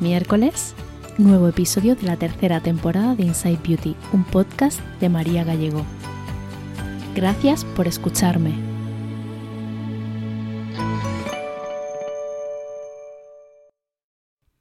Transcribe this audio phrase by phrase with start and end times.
[0.00, 0.74] miércoles,
[1.18, 5.84] nuevo episodio de la tercera temporada de Inside Beauty, un podcast de María Gallego.
[7.14, 8.52] Gracias por escucharme.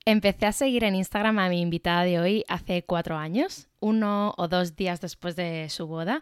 [0.06, 4.48] Empecé a seguir en Instagram a mi invitada de hoy hace cuatro años, uno o
[4.48, 6.22] dos días después de su boda.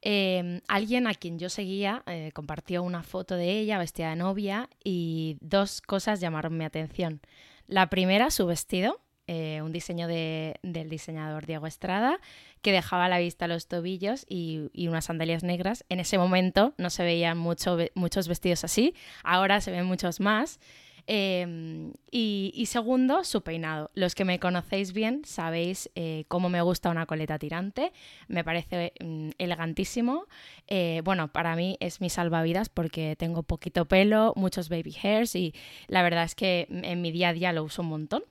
[0.00, 4.68] Eh, alguien a quien yo seguía eh, compartió una foto de ella vestida de novia
[4.82, 7.20] y dos cosas llamaron mi atención.
[7.68, 12.18] La primera, su vestido, eh, un diseño de, del diseñador Diego Estrada,
[12.62, 15.84] que dejaba a la vista los tobillos y, unas sandalias negras.
[15.90, 20.60] En ese momento no se veían mucho, muchos vestidos así, ahora se ven muchos más.
[21.10, 23.90] Eh, y, segundo, su peinado.
[23.94, 27.92] Los que me conocéis bien sabéis eh, cómo me gusta una coleta tirante.
[28.28, 30.26] Me parece mm, elegantísimo.
[30.66, 35.54] Eh, bueno, para mí es mi salvavidas porque tengo poquito pelo, muchos baby hairs y
[35.86, 38.22] la verdad es que en mi día a día lo uso un montón.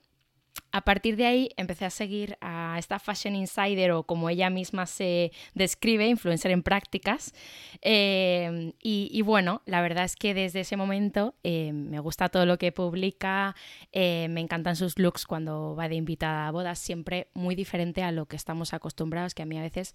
[0.70, 4.84] A partir de ahí empecé a seguir a esta Fashion Insider o como ella misma
[4.84, 7.32] se describe, influencer en prácticas.
[7.80, 12.58] Eh, y, bueno, la verdad es que desde ese momento eh, me gusta todo lo
[12.58, 13.56] que publica,
[13.92, 18.12] eh, me encantan sus looks cuando va de invitada a bodas, siempre muy diferente a
[18.12, 19.94] lo que estamos acostumbrados, que a mí a veces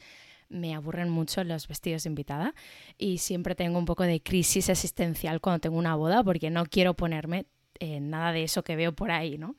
[0.50, 2.54] me aburren mucho los vestidos de invitada
[2.98, 6.94] y siempre tengo un poco de crisis existencial cuando tengo una boda porque no quiero
[6.94, 7.45] ponerme
[7.83, 9.56] eh, nada de eso que veo por ahí, ¿no?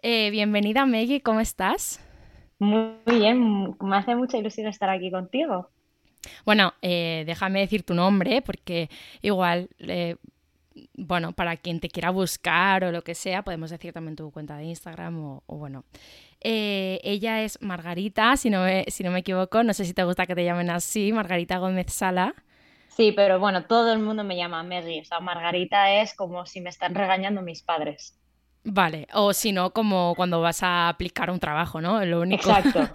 [0.00, 1.98] Eh, bienvenida Meggy, ¿cómo estás?
[2.60, 5.68] Muy bien, me hace mucha ilusión estar aquí contigo.
[6.44, 8.88] Bueno, eh, déjame decir tu nombre porque
[9.22, 9.70] igual,
[10.96, 14.56] bueno, para quien te quiera buscar o lo que sea, podemos decir también tu cuenta
[14.56, 15.82] de Instagram o, o bueno.
[16.40, 20.26] ella es Margarita, si no, me, si no me equivoco, no sé si te gusta
[20.26, 22.36] que te llamen así, Margarita Gómez Sala.
[22.96, 25.00] Sí, pero bueno, todo el mundo me llama Meggy.
[25.00, 28.16] O sea, Margarita es como si me están regañando mis padres.
[28.62, 32.02] Vale, o si no, como cuando vas a aplicar un trabajo, ¿no?
[32.04, 32.48] Lo único.
[32.48, 32.88] Exacto,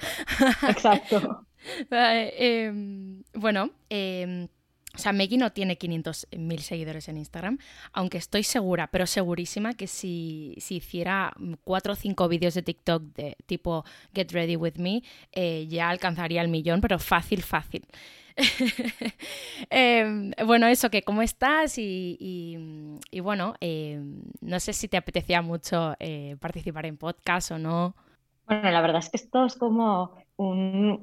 [0.68, 1.46] exacto.
[1.92, 4.48] Em, bueno, eh,
[4.96, 7.60] o sea, Meggy no tiene 500.000 seguidores en Instagram,
[7.94, 13.04] aunque estoy segura, pero segurísima que si, si hiciera cuatro o cinco vídeos de TikTok
[13.14, 13.86] de tipo
[14.16, 17.86] Get Ready With Me, eh, ya alcanzaría el millón, pero fácil, fácil.
[19.70, 25.96] Em, bueno, eso, que cómo estás y, bueno, em, no sé si te apetecía mucho
[26.00, 27.96] eh, participar en podcast o no.
[28.48, 31.02] Bueno, la verdad es que esto es como un,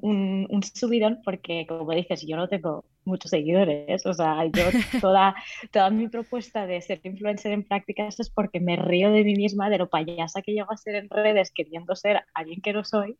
[0.50, 4.04] un, subidón porque, como dices, yo no tengo muchos seguidores.
[4.04, 4.64] O sea, yo
[5.00, 5.34] toda,
[5.70, 9.70] toda mi propuesta de ser influencer en prácticas es porque me río de mí misma,
[9.70, 13.16] de lo payasa que llego a ser en redes queriendo ser alguien que no soy.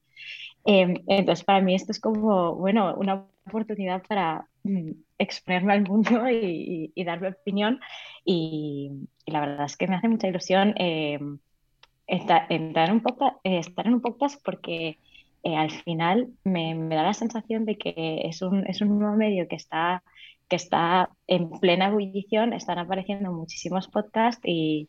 [0.66, 6.10] Em, entonces, para mí esto es como, bueno, una oportunidad para mm, exponerme al mundo
[6.30, 7.80] y, y, dar mi opinión.
[8.24, 8.90] Y,
[9.26, 11.38] la verdad es que me hace mucha ilusión em,
[12.06, 14.98] estar, en un podcast, estar en un podcast porque
[15.42, 19.48] eh, al final me, da la sensación de que es un, es un nuevo medio
[19.48, 20.02] que está,
[20.48, 24.88] que está en plena ebullición, están apareciendo muchísimos podcasts y,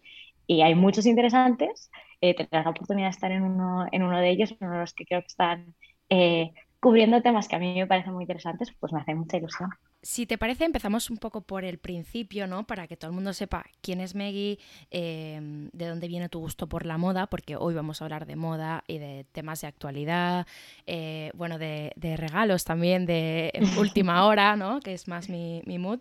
[0.49, 1.91] hay muchos interesantes.
[2.21, 4.93] Eh, tendrás la oportunidad de estar en uno, en uno de ellos, uno de los
[4.93, 5.75] que creo que están
[6.09, 9.69] eh, cubriendo temas que a mí me parecen muy interesantes, pues me hace mucha ilusión.
[10.03, 12.65] Si te parece, empezamos un poco por el principio, ¿no?
[12.65, 14.59] Para que todo el mundo sepa quién es Meggy,
[14.91, 18.35] em, de dónde viene tu gusto por la moda, porque hoy vamos a hablar de
[18.35, 20.45] moda y de temas de actualidad,
[20.85, 24.79] eh, bueno, de, regalos también, de última hora, ¿no?
[24.79, 25.99] Que es más mi, mood.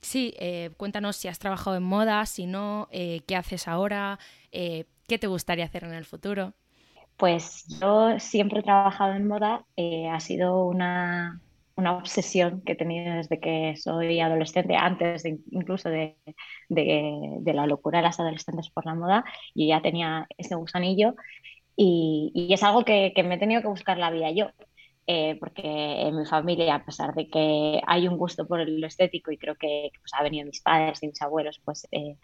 [0.00, 4.18] Sí, eh, cuéntanos si has trabajado en moda, si no, qué haces ahora,
[5.08, 6.54] qué te gustaría hacer en el futuro.
[7.16, 9.64] Pues yo siempre he trabajado en moda,
[10.10, 11.40] ha sido una,
[11.76, 16.16] una obsesión que he tenido desde que soy adolescente, antes incluso de,
[16.68, 21.14] la locura de las adolescentes por la moda, y ya tenía ese gusanillo
[21.76, 24.50] y, es algo que, me he tenido que buscar la vida yo.
[25.08, 29.32] Eh, porque en mi familia, a pesar de que hay un gusto por lo estético
[29.32, 32.16] y creo que pues, ha venido mis padres y mis abuelos, pues, eh,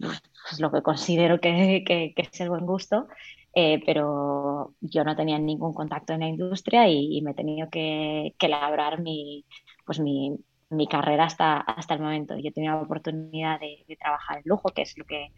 [0.00, 3.08] pues lo que considero que, que, es el buen gusto,
[3.54, 8.34] eh, pero yo no tenía ningún contacto en la industria y, me he tenido que,
[8.38, 9.44] que labrar mi,
[9.84, 10.36] pues mi,
[10.70, 12.36] mi, carrera hasta, hasta el momento.
[12.38, 15.32] Yo tenía la oportunidad de, trabajar en lujo, que es lo que,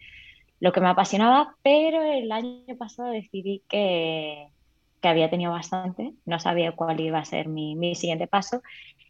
[0.59, 4.47] lo que me apasionaba, pero el año pasado decidí que,
[5.01, 8.61] que había tenido bastante, no sabía cuál iba a ser mi, mi siguiente paso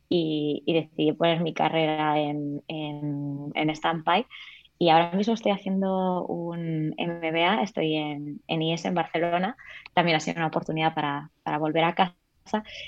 [0.08, 4.26] y, y, decidí poner mi carrera en, en, en stand-by
[4.82, 9.56] y ahora mismo estoy haciendo un MBA, estoy en, en IES en Barcelona.
[9.94, 12.16] También ha sido una oportunidad para, para volver a casa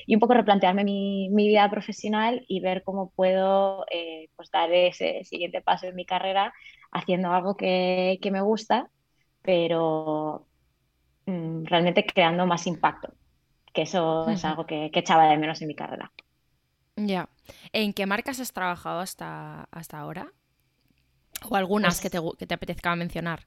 [0.07, 4.73] y un poco replantearme mi, mi vida profesional y ver cómo puedo eh, pues dar
[4.73, 6.51] ese siguiente paso en mi carrera
[6.91, 8.89] haciendo algo que, que me gusta,
[9.43, 10.47] pero
[11.27, 13.13] mm, realmente creando más impacto,
[13.71, 16.11] que eso es algo que, que, echaba de menos en mi carrera.
[16.95, 17.29] Ya.
[17.71, 20.33] ¿En qué marcas has trabajado hasta, hasta ahora?
[21.49, 23.45] ¿O algunas que, te, que te apetezca mencionar?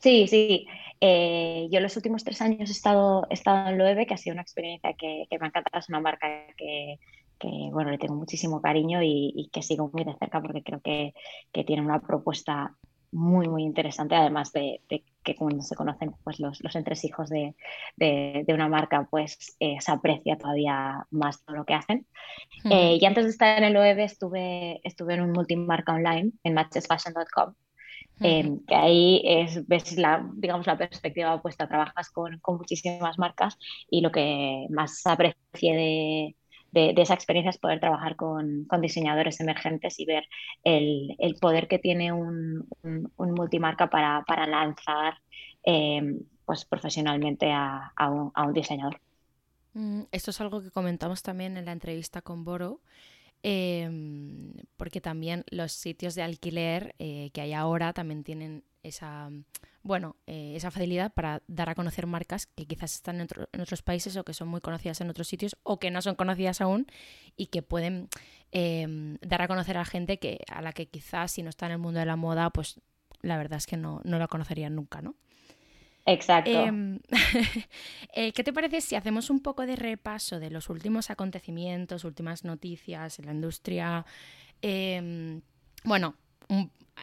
[0.00, 0.66] Sí, sí.
[1.00, 4.34] Eh, yo los últimos tres años he estado, he estado en Loewe, que ha sido
[4.34, 5.78] una experiencia que, que me ha encantado.
[5.78, 6.26] Es una marca
[6.56, 6.98] que,
[7.38, 10.80] que, bueno, le tengo muchísimo cariño y, y, que sigo muy de cerca porque creo
[10.80, 11.14] que,
[11.52, 12.76] que tiene una propuesta
[13.10, 14.82] muy, muy interesante, además de,
[15.22, 17.54] que cuando se conocen pues, los, los entresijos de,
[17.96, 22.06] de, de una marca, pues eh, se aprecia todavía más todo lo que hacen.
[22.70, 26.54] Eh, y antes de estar en el OEB estuve, estuve en un multimarca online, en
[26.54, 27.54] matchesfashion.com,
[28.20, 33.58] em, que ahí es, ves la, digamos, la perspectiva opuesta, trabajas con, con muchísimas marcas
[33.90, 36.36] y lo que más aprecié de,
[36.70, 40.28] de, esa experiencia es poder trabajar con, con diseñadores emergentes y ver
[40.64, 45.14] el, el poder que tiene un, un, multimarca para, para lanzar
[45.64, 49.00] eh, pues profesionalmente a, a, un, diseñador.
[49.74, 52.80] Mm, esto es algo que comentamos también en la entrevista con Boro.
[53.42, 53.88] Eh,
[54.76, 59.30] porque también los sitios de alquiler eh, que hay ahora también tienen esa
[59.88, 63.28] bueno, eh, esa facilidad para dar a conocer marcas que quizás están en,
[63.60, 66.60] otros países o que son muy conocidas en otros sitios o que no son conocidas
[66.60, 66.86] aún
[67.36, 68.08] y que pueden
[68.52, 71.72] em, dar a conocer a gente que, a la que quizás si no está en
[71.72, 72.80] el mundo de la moda, pues
[73.22, 75.14] la verdad es que no, no la conocerían nunca, ¿no?
[76.08, 76.50] Exacto.
[76.50, 77.00] Em,
[78.14, 82.44] eh, ¿Qué te parece si hacemos un poco de repaso de los últimos acontecimientos, últimas
[82.44, 84.06] noticias en la industria?
[84.62, 85.42] Em,
[85.84, 86.16] bueno,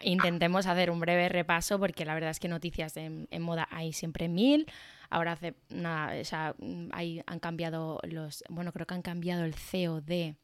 [0.02, 4.28] intentemos hacer un breve repaso porque la verdad es que noticias en, moda hay siempre
[4.28, 4.66] mil.
[5.08, 6.56] Ahora hace nada, o sea,
[6.90, 10.36] hay, han cambiado los, bueno, creo que han cambiado el CEO de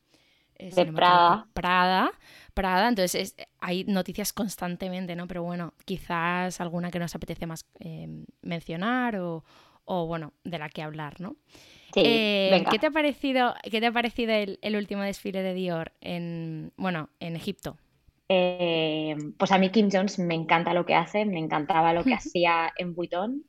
[0.58, 1.46] de Prada.
[1.52, 2.12] Prada.
[2.54, 5.26] Prada, entonces hay noticias constantemente, ¿no?
[5.26, 7.66] Pero bueno, quizás alguna que nos apetece más
[8.42, 9.44] mencionar o,
[9.84, 11.36] o, bueno, de la que hablar, ¿no?
[11.96, 16.72] Eh, ¿Qué te ha parecido, qué te ha parecido el, último desfile de Dior en,
[16.76, 17.76] bueno, en Egipto?
[18.28, 22.14] Eh, pues a mí Kim Jones me encanta lo que hace, me encantaba lo que
[22.14, 23.44] hacía en Vuitton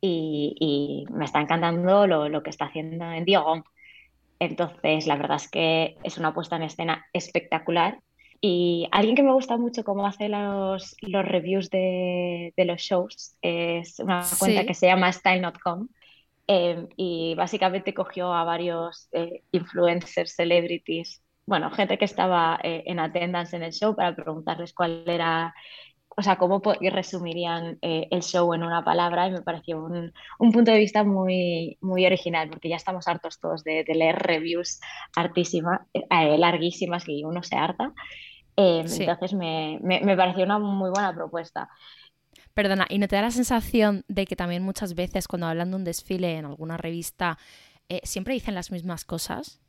[0.00, 3.64] y, me está encantando lo, que está haciendo en Dior.
[4.42, 8.00] Entonces, la verdad es que es una puesta en escena espectacular.
[8.40, 14.00] Y alguien que me gusta mucho cómo hace los, los reviews de, los shows es
[14.00, 15.86] una cuenta que se llama Style.com
[16.46, 22.98] Em, y básicamente cogió a varios eh, influencers, celebrities, bueno, gente que estaba eh, en
[22.98, 25.54] attendance en el show para preguntarles cuál era,
[26.16, 30.52] o sea, cómo resumirían eh, el show en una palabra y me pareció un, un,
[30.52, 34.80] punto de vista muy, muy original, porque ya estamos hartos todos de, leer reviews
[35.16, 37.92] artísimas, larguísimas que uno se harta.
[38.56, 41.68] Em, entonces me, me, me pareció una muy buena propuesta.
[42.54, 45.76] Perdona, ¿y no te da la sensación de que también muchas veces cuando hablan de
[45.76, 47.38] un desfile en alguna revista
[47.88, 49.60] eh, siempre dicen las mismas cosas?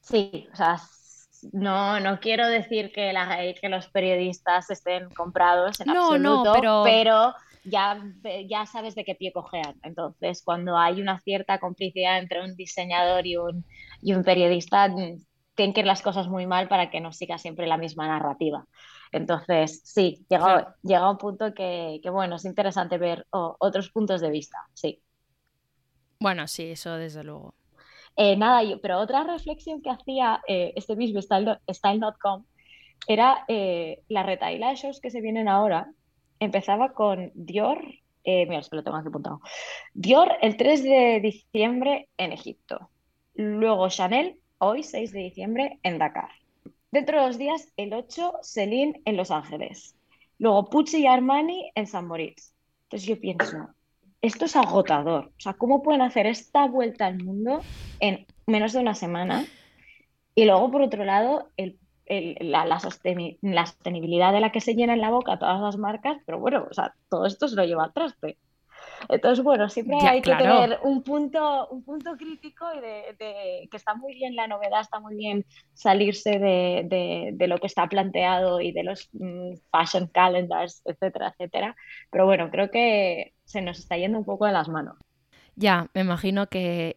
[0.00, 0.78] Sí, o sea,
[1.52, 3.12] no, no quiero decir que,
[3.60, 6.82] que los periodistas estén comprados en no, absoluto, no, pero...
[6.84, 7.34] pero
[7.64, 8.02] ya,
[8.48, 9.78] ya sabes de qué pie cojean.
[9.82, 13.64] Entonces, cuando hay una cierta complicidad entre un diseñador y un,
[14.00, 14.92] y un periodista,
[15.54, 18.66] tienen que ir las cosas muy mal para que no siga siempre la misma narrativa.
[19.12, 24.58] Entonces, sí, llega, llega un punto que, bueno, es interesante ver otros puntos de vista,
[24.74, 25.02] sí.
[26.18, 27.54] Bueno, sí, eso desde luego.
[28.16, 32.44] Eh, nada, yo, pero otra reflexión que hacía eh, este mismo Style.com
[33.06, 35.92] era eh, la retaila shows que se vienen ahora.
[36.38, 37.82] Empezaba con Dior,
[38.24, 39.40] mira, es que lo tengo aquí apuntado.
[39.94, 42.90] Dior el 3 de diciembre en Egipto.
[43.34, 46.30] Luego Chanel, hoy 6 de diciembre en Dakar.
[46.90, 49.96] Dentro de dos días, el 8, Celine en Los Ángeles.
[50.38, 52.52] Luego Pucci y Armani en San Moritz.
[52.84, 53.68] Entonces yo pienso,
[54.22, 55.26] esto es agotador.
[55.36, 57.60] O sea, ¿cómo pueden hacer esta vuelta al mundo
[58.00, 59.44] en menos de una semana?
[60.34, 61.48] Y luego, por otro lado,
[62.06, 66.66] la, la, sostenibilidad de la que se llenan la boca todas las marcas, pero bueno,
[66.70, 68.38] o sea, todo esto se lo lleva al traste.
[69.08, 73.94] Entonces, bueno, siempre hay que tener un punto, un punto crítico y de, que está
[73.94, 78.84] muy bien la novedad, está muy bien salirse de, lo que está planteado y de
[78.84, 81.76] los mm, fashion calendars, etcétera, etcétera.
[82.10, 84.96] Pero bueno, creo que se nos está yendo un poco de las manos.
[85.54, 86.96] Ya, me imagino que,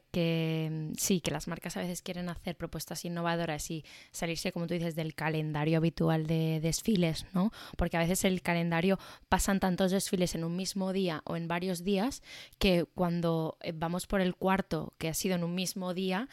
[0.71, 4.75] mm, sí, que las marcas a veces quieren hacer propuestas innovadoras y salirse, como tú
[4.75, 7.51] dices, del calendario habitual de desfiles, ¿no?
[7.75, 8.97] Porque a veces el calendario
[9.27, 12.23] pasan tantos desfiles en un mismo día o en varios días
[12.57, 16.29] que cuando eh, vamos por el cuarto, que ha sido en un mismo día,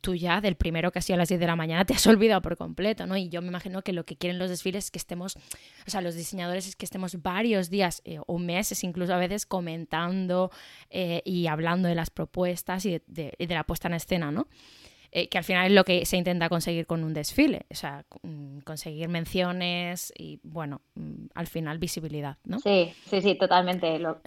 [0.00, 2.06] tú ya del primero que ha sido a las 10 de la mañana te has
[2.06, 3.16] olvidado por completo, ¿no?
[3.16, 5.36] Y yo me imagino que lo que quieren los desfiles es que estemos,
[5.86, 9.46] o sea, los diseñadores es que estemos varios días eh, o meses incluso a veces
[9.46, 10.50] comentando
[10.90, 14.46] eh, y hablando de las propuestas y de, la puesta en escena, ¿no?
[15.12, 18.06] que al final es lo que se intenta conseguir con un desfile, o sea,
[18.64, 22.58] conseguir menciones y, bueno, mm, al final visibilidad, ¿no?
[22.60, 23.98] Sí, sí, sí, totalmente.
[23.98, 24.22] Lo,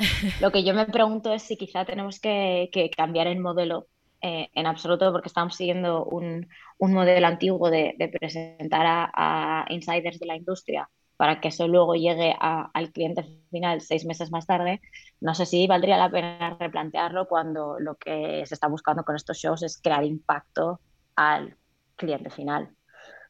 [0.53, 3.87] que yo me pregunto es si quizá tenemos que, que cambiar el modelo
[4.27, 6.47] eh, en absoluto porque estamos siguiendo un,
[6.79, 12.91] modelo antiguo de, presentar a, insiders de la industria para que eso luego llegue al
[12.91, 14.81] cliente final seis meses más tarde,
[15.21, 19.37] no sé si valdría la pena replantearlo cuando lo que se está buscando con estos
[19.37, 20.79] shows es crear impacto
[21.15, 21.55] al
[21.95, 22.75] cliente final.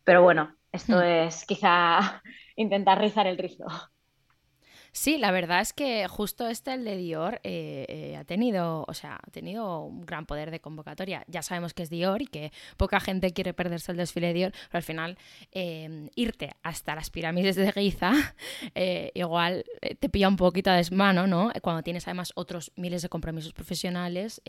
[0.05, 1.27] Pero bueno, esto hmm.
[1.27, 2.21] es quizá
[2.55, 3.65] intentar rizar el rizo.
[4.95, 8.93] Sí, la verdad es que justo este, el de Dior, eh, eh, ha tenido, o
[8.93, 11.25] sea, ha tenido un gran poder de convocatoria.
[11.27, 14.51] Ya sabemos que es Dior y que poca gente quiere perderse el desfile de Dior,
[14.53, 15.17] pero al final
[15.51, 18.13] eh, irte hasta las pirámides de Giza
[19.13, 19.65] igual
[19.99, 21.51] te pilla un poquito a desmano, ¿no?
[21.61, 24.41] Cuando tienes además otros miles de compromisos profesionales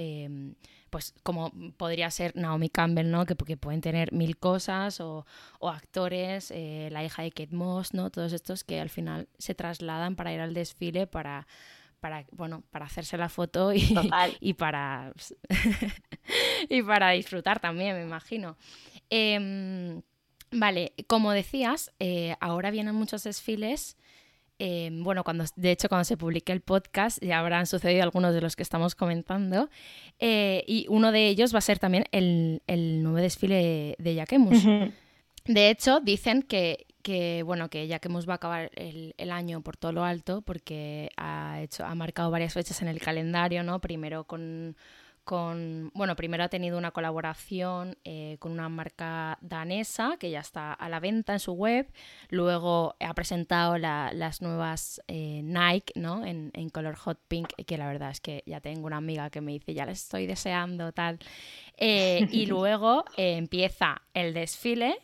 [0.91, 3.27] pues como podría ser Naomi Campbell, ¿no?
[3.27, 5.27] Que, porque pueden tener mil cosas, o,
[5.61, 8.11] actores, eh, la hija de Kate Moss, ¿no?
[8.11, 11.47] Todos estos que al final se trasladan para ir al desfile para,
[12.01, 13.95] para bueno, para hacerse la foto y,
[14.41, 15.13] y para
[16.69, 18.57] y para disfrutar también, me imagino.
[19.11, 20.03] Em,
[20.51, 23.97] vale, como decías, eh, ahora vienen muchos desfiles
[24.59, 28.41] Em, bueno, cuando, de hecho, cuando se publique el podcast ya habrán sucedido algunos de
[28.41, 29.69] los que estamos comentando.
[30.19, 32.63] Eh, y uno de ellos va a ser también el,
[33.03, 34.65] nuevo desfile de Jacquemus.
[35.45, 39.93] De hecho, dicen que, que, bueno, que Jacquemus va a acabar el, año por todo
[39.93, 43.81] lo alto porque ha, hecho, ha marcado varias fechas en el calendario, ¿no?
[43.81, 44.77] Primero con
[45.23, 50.73] con, bueno, primero ha tenido una colaboración eh, con una marca danesa que ya está
[50.73, 51.89] a la venta en su web,
[52.29, 56.25] luego ha presentado las nuevas eh, Nike, ¿no?
[56.25, 59.51] En, color hot pink, que la verdad es que ya tengo una amiga que me
[59.51, 61.19] dice, ya les estoy deseando, tal.
[61.77, 64.97] Eh, y luego empieza el desfile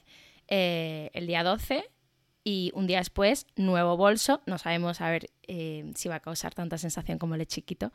[0.48, 1.91] el día 12
[2.44, 4.42] y un día después, nuevo bolso.
[4.46, 7.92] No sabemos a ver si va a causar tanta sensación como el chiquito.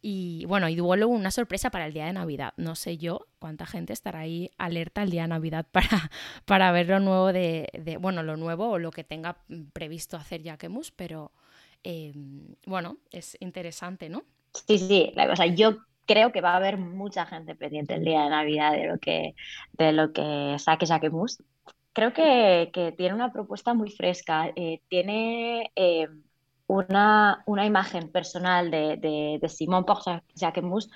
[0.00, 2.54] Y bueno, y Duolo una sorpresa para el día de Navidad.
[2.56, 6.10] No sé yo cuánta gente estará ahí alerta el día de Navidad para,
[6.44, 7.68] para ver lo nuevo de,
[8.00, 9.36] bueno, lo nuevo o lo que tenga
[9.72, 11.30] previsto hacer Jaquemus, pero
[11.84, 14.24] em, bueno, es interesante, ¿no?
[14.66, 18.24] Sí, sí, la cosa, yo creo que va a haber mucha gente pendiente el día
[18.24, 19.34] de Navidad de lo que,
[19.72, 21.38] de lo que saque Jaquemus.
[21.92, 24.50] Creo que, tiene una propuesta muy fresca.
[24.56, 26.22] Eh, tiene em,
[26.66, 29.84] una, imagen personal de, de, de Simón
[30.34, 30.90] Jacquemus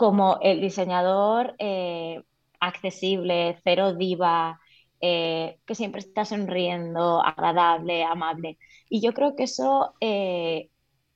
[0.00, 2.22] como el diseñador eh,
[2.58, 4.58] accesible, cero diva,
[4.98, 8.56] eh, que siempre está sonriendo, agradable, amable.
[8.88, 10.70] Y yo creo que eso eh,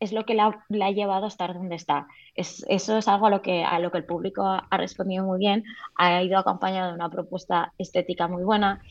[0.05, 2.07] es lo que la, ha llevado a estar donde está.
[2.35, 5.39] Es, eso es algo a lo, que, a lo que el público ha, respondido muy
[5.39, 5.65] bien,
[5.97, 8.83] ha ido acompañado de una propuesta estética muy buena,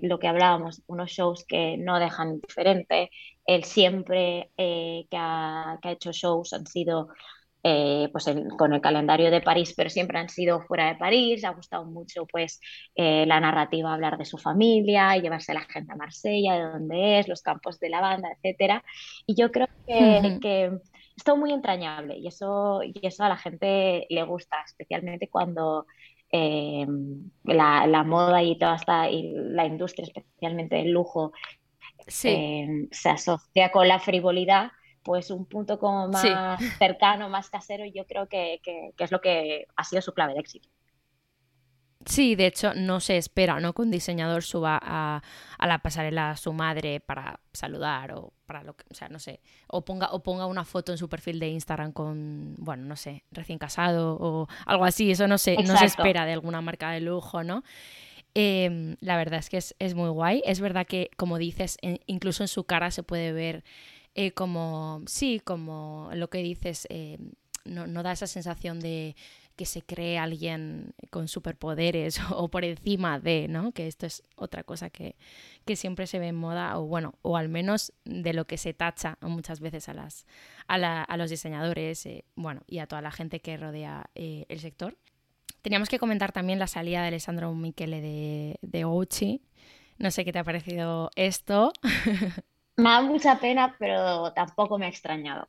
[0.00, 3.10] lo que hablábamos, unos shows que no dejan indiferente,
[3.46, 7.08] él siempre eh, que, ha, hecho shows han sido
[7.62, 11.44] eh, pues con el calendario de París, pero siempre han sido fuera de París.
[11.44, 12.60] Ha gustado mucho pues
[12.94, 17.18] eh, la narrativa, hablar de su familia, llevarse a la gente a Marsella, de dónde
[17.18, 18.84] es, los campos de la banda, etcétera.
[19.26, 20.72] Y yo creo que, que
[21.16, 25.86] es todo muy entrañable y eso, y eso a la gente le gusta, especialmente cuando
[26.32, 31.32] la, la, moda y toda esta y la industria, especialmente el lujo,
[32.24, 36.26] Em, se asocia con la frivolidad, pues un punto como más
[36.78, 38.60] cercano, más casero, y yo creo que,
[38.98, 40.68] es lo que ha sido su clave de éxito.
[42.04, 43.74] Sí, de hecho, no se espera ¿no?
[43.74, 45.22] que un diseñador suba a,
[45.64, 49.40] la pasarela a su madre para saludar o para lo que, o sea, no sé,
[49.68, 53.22] o ponga, o ponga una foto en su perfil de Instagram con, bueno, no sé,
[53.30, 57.00] recién casado o algo así, eso no se, no se espera de alguna marca de
[57.00, 57.62] lujo, ¿no?
[58.34, 60.42] Em, la verdad es que es, muy guay.
[60.46, 63.64] Es verdad que, como dices, incluso en su cara se puede ver
[64.14, 67.18] eh, como, sí, como lo que dices, eh,
[67.64, 69.16] no, da esa sensación de
[69.56, 73.72] que se cree alguien con superpoderes o, por encima de, ¿no?
[73.72, 75.16] Que esto es otra cosa que,
[75.74, 79.16] siempre se ve en moda, o bueno, o al menos de lo que se tacha
[79.22, 80.26] muchas veces a, las,
[80.68, 84.98] a, los diseñadores, eh, bueno, y a toda la gente que rodea el sector.
[85.62, 89.42] Teníamos que comentar también la salida de Alessandro Michele de, de Ouchi.
[89.98, 91.72] No sé qué te ha parecido esto.
[92.76, 95.48] Me da mucha pena, pero tampoco me ha extrañado.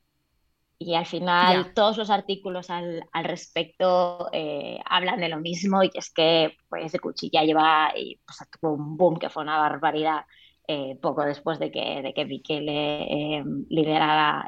[0.78, 6.12] Y al final todos los artículos al, respecto eh, hablan de lo mismo y es
[6.12, 10.26] que pues de cuchilla lleva y, pues, tuvo un boom que fue una barbaridad
[10.68, 14.46] eh, poco después de que, de que Michele eh, liderara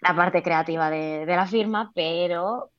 [0.00, 2.70] la parte creativa de, de, la firma, pero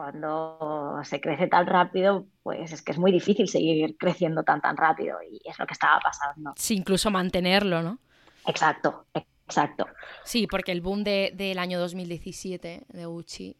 [0.00, 4.76] cuando se crece tan rápido, pues es que es muy difícil seguir creciendo tan tan
[4.76, 6.52] rápido y es lo que estaba pasando.
[6.56, 7.98] Sí, incluso mantenerlo, ¿no?
[8.46, 9.86] Exacto, exacto.
[10.24, 13.56] Sí, porque el boom de, del año 2017 de Uchi,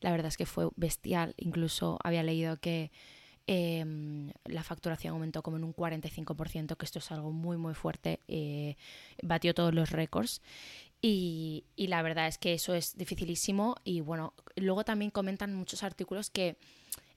[0.00, 1.34] la verdad es que fue bestial.
[1.36, 2.90] Incluso había leído que
[3.46, 8.20] em, la facturación aumentó como en un 45%, que esto es algo muy, muy fuerte.
[8.26, 8.76] Eh,
[9.22, 10.42] batió todos los récords.
[11.06, 13.76] Y, la verdad es que eso es dificilísimo.
[13.84, 16.56] Y bueno, luego también comentan muchos artículos que,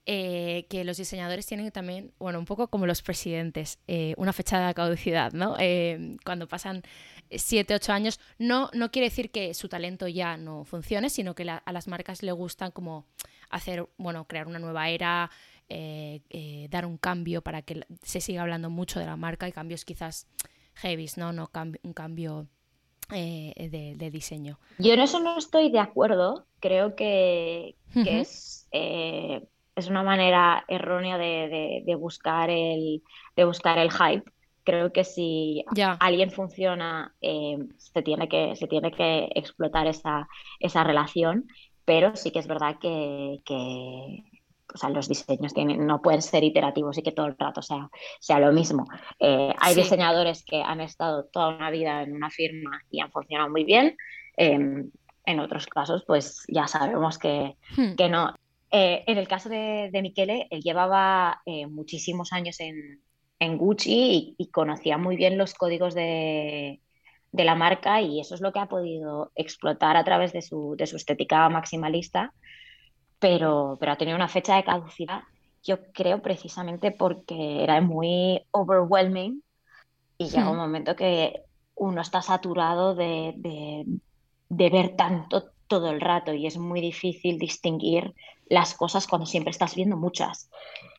[0.04, 4.66] eh, que los diseñadores tienen también, bueno, un poco como los presidentes, eh, una fecha
[4.66, 5.56] de caducidad, ¿no?
[5.58, 6.82] Eh, cuando pasan
[7.30, 11.48] 7, 8 años, no, no quiere decir que su talento ya no funcione, sino que
[11.48, 13.06] a las marcas le gustan como
[13.48, 15.30] hacer, bueno, crear una nueva era,
[16.68, 20.26] dar un cambio para que se siga hablando mucho de la marca y cambios quizás
[20.74, 21.32] heavy, ¿no?
[21.32, 21.50] no
[21.82, 22.48] un cambio
[23.10, 24.58] eh, de, diseño.
[24.78, 26.44] Yo en eso no estoy de acuerdo.
[26.60, 29.42] Creo que, es, eh,
[29.76, 33.02] es una manera errónea de, buscar el,
[33.36, 34.30] de buscar el hype.
[34.64, 35.64] Creo que si
[36.00, 40.28] alguien funciona, eh, se, tiene que, se tiene que explotar esa,
[40.60, 41.46] esa relación,
[41.86, 43.40] pero sí que es verdad que,
[44.74, 47.88] o sea, los diseños tienen, no pueden ser iterativos y que todo el rato sea,
[48.20, 48.84] sea lo mismo.
[49.18, 53.50] Eh, hay diseñadores que han estado toda una vida en una firma y han funcionado
[53.50, 53.96] muy bien.
[54.36, 54.90] Em,
[55.24, 57.94] en otros casos, pues ya sabemos que, hmm.
[57.96, 58.34] que no.
[58.70, 63.00] Eh, en el caso de, de Michele, él llevaba eh, muchísimos años en,
[63.38, 66.80] en Gucci y, conocía muy bien los códigos de,
[67.32, 70.74] de, la marca y eso es lo que ha podido explotar a través de su,
[70.76, 72.34] de su estética maximalista
[73.18, 75.22] pero, pero ha tenido una fecha de caducidad,
[75.62, 79.42] yo creo precisamente porque era muy overwhelming
[80.16, 80.60] y llega un hmm.
[80.60, 81.42] momento que
[81.74, 88.14] uno está saturado de, de, ver tanto todo el rato y es muy difícil distinguir
[88.48, 90.50] las cosas cuando siempre estás viendo muchas.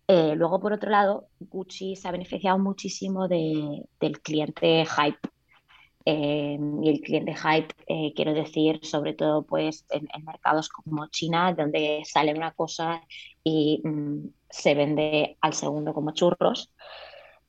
[0.07, 5.19] Eh, luego, por otro lado, Gucci se ha beneficiado muchísimo de, del cliente hype.
[6.05, 11.53] Eh, y el cliente hype, eh, quiero decir, sobre todo pues en, mercados como China,
[11.53, 13.01] donde sale una cosa
[13.43, 16.73] y mm, se vende al segundo como churros.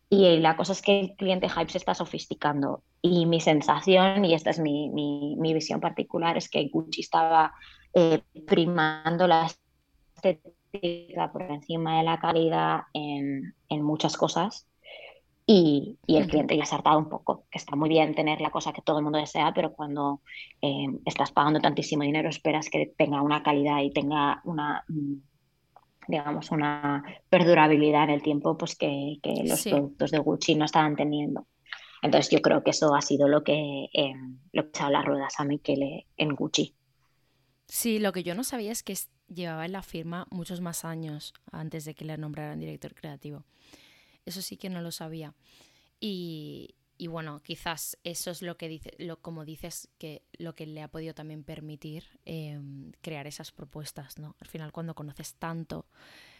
[0.08, 2.82] Y la cosa es que el cliente hype se está sofisticando.
[3.00, 7.54] Y mi sensación, y esta es mi, mi, visión particular, es que Gucci estaba
[7.94, 9.46] eh, primando la
[10.16, 14.69] estética por encima de la calidad en, en muchas cosas.
[15.52, 18.40] Y, y, el cliente ya se ha hartado un poco, que está muy bien tener
[18.40, 20.20] la cosa que todo el mundo desea, pero cuando
[20.62, 25.14] eh, estás pagando tantísimo dinero esperas que tenga una calidad y tenga una mm,
[26.06, 31.48] digamos, una perdurabilidad en el tiempo pues que, los productos de Gucci no estaban teniendo.
[32.00, 34.14] Entonces yo creo que eso ha sido lo que, eh,
[34.52, 36.76] lo que echado las ruedas a Michele en Gucci.
[37.66, 41.34] Sí, lo que yo no sabía es que llevaba en la firma muchos más años
[41.50, 43.44] antes de que le nombraran director creativo.
[44.30, 45.34] Eso sí que no lo sabía.
[46.00, 50.66] Y, y bueno, quizás eso es lo que dice, lo, como dices, que lo que
[50.66, 54.36] le ha podido también permitir em, crear esas propuestas, ¿no?
[54.38, 55.86] Al final, cuando conoces tanto,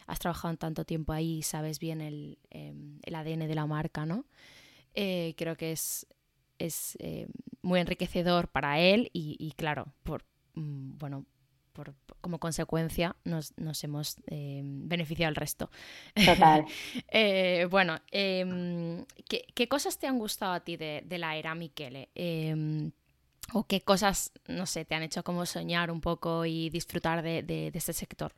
[0.05, 4.25] has trabajado tanto tiempo ahí, sabes bien el, em, el ADN de la marca, ¿no?
[4.93, 6.05] Eh, creo que es,
[6.59, 7.27] es eh,
[7.61, 10.97] muy enriquecedor para él y, y claro, por mm,
[11.75, 13.53] bueno, como consecuencia nos,
[13.83, 15.69] hemos eh, beneficiado el resto.
[16.13, 16.65] Total.
[17.13, 22.09] Eh, bueno, em, ¿qué, cosas te han gustado a ti de, la era Michele?
[22.15, 22.91] Em,
[23.53, 27.71] ¿O qué cosas, no sé, te han hecho como soñar un poco y disfrutar de,
[27.73, 28.31] este sector?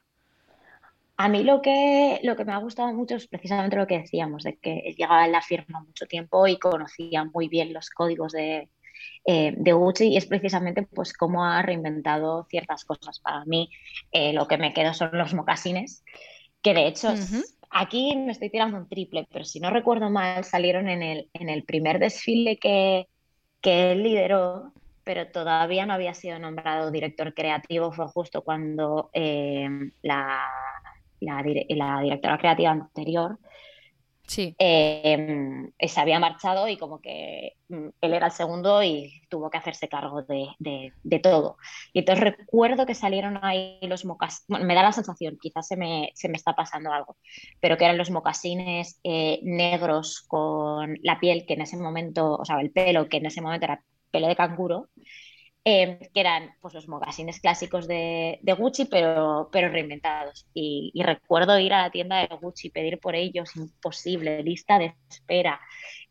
[1.18, 4.44] A mí lo que, lo que me ha gustado mucho es precisamente lo que decíamos,
[4.44, 8.70] de que llegaba en la firma mucho tiempo y conocía muy bien los códigos de,
[9.26, 13.20] eh, de Gucci y es precisamente pues cómo ha reinventado ciertas cosas.
[13.20, 13.70] Para mí
[14.12, 16.04] eh, lo que me quedo son los mocasines,
[16.62, 17.14] que de hecho
[17.70, 21.50] aquí me estoy tirando un triple, pero si no recuerdo mal salieron en el, en
[21.50, 23.08] el primer desfile que,
[23.62, 29.68] que él lideró, pero todavía no había sido nombrado director creativo, fue justo cuando eh,
[30.02, 30.48] la,
[31.20, 33.40] la, la, directora creativa anterior
[34.26, 34.56] Sí.
[34.58, 39.58] Em, se había marchado y como que mm, él era el segundo y tuvo que
[39.58, 41.58] hacerse cargo de, de, todo.
[41.92, 46.12] Y entonces recuerdo que salieron ahí los mocasines, me da la sensación, quizás se me,
[46.16, 47.18] se me está pasando algo,
[47.60, 52.46] pero que eran los mocasines eh, negros con la piel que en ese momento, o
[52.46, 54.90] sea, el pelo que en ese momento era pelo de canguro,
[55.66, 60.46] Em, que eran pues, los mogasines clásicos de, Gucci, pero, pero reinventados.
[60.54, 65.62] Y, recuerdo ir a la tienda de Gucci, pedir por ellos, imposible, lista de espera.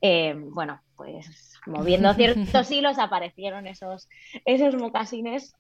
[0.01, 4.09] Em, bueno, pues moviendo ciertos hilos aparecieron esos,
[4.47, 5.55] esos mocasines,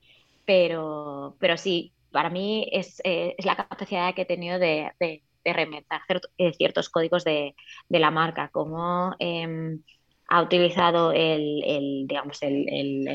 [0.46, 5.22] pero, pero sí, para mí es, eh, es la capacidad que he tenido de, de,
[5.44, 6.00] reinventar
[6.38, 7.54] eh, ciertos códigos de,
[7.88, 9.82] de la marca, como em,
[10.28, 13.08] ha utilizado el, el digamos, el, el,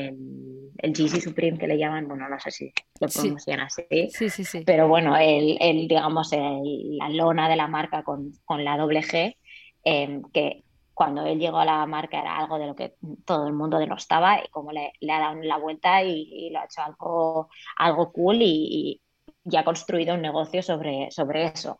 [0.78, 4.44] el, GC Supreme que le llaman, bueno, no sé si lo pronuncian así, sí, sí,
[4.44, 4.62] sí.
[4.64, 9.36] pero bueno, el, el digamos, la lona de la marca con, con la doble G,
[9.84, 10.64] em, que
[10.98, 14.42] cuando él llegó a la marca era algo de lo que todo el mundo denostaba
[14.44, 18.42] y como le, le ha dado la vuelta y, lo ha hecho algo, algo cool
[18.42, 19.00] y,
[19.44, 21.78] y, ha construido un negocio sobre, sobre eso.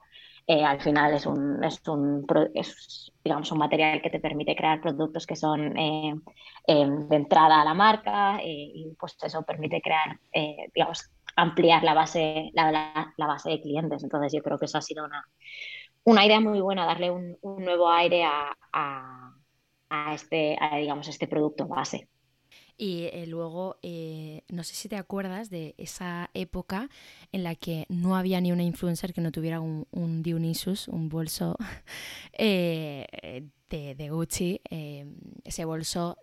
[0.50, 4.80] Eh, al final es un, es un es, digamos, un material que te permite crear
[4.80, 6.14] productos que son eh,
[6.66, 10.18] eh, de entrada a la marca y pues eso permite crear,
[10.74, 14.02] digamos, ampliar la base, la, la, base de clientes.
[14.02, 15.22] Entonces yo creo que eso ha sido una,
[16.04, 19.34] una idea muy buena, darle un, un nuevo aire a, a,
[19.90, 22.08] a este, a, digamos, este producto base.
[22.80, 26.88] Y eh, luego, eh, no sé si te acuerdas de esa época
[27.32, 31.56] en la que no había ni una influencer que no tuviera un, Dionysus, un bolso
[32.34, 33.04] eh,
[33.68, 34.60] de, Gucci.
[34.70, 36.18] ese bolso,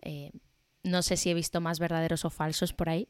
[0.84, 3.10] no sé si he visto más verdaderos o falsos por ahí.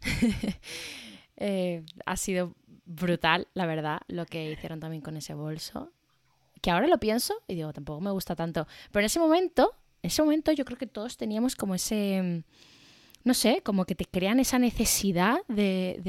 [2.06, 2.54] ha sido
[2.84, 5.90] brutal, la verdad, lo que hicieron también con ese bolso.
[6.62, 8.68] Que ahora lo pienso y digo, tampoco me gusta tanto.
[8.92, 12.44] Pero en ese momento, en ese momento yo creo que todos teníamos como ese
[13.24, 16.00] no sé, como que te crean esa necesidad de,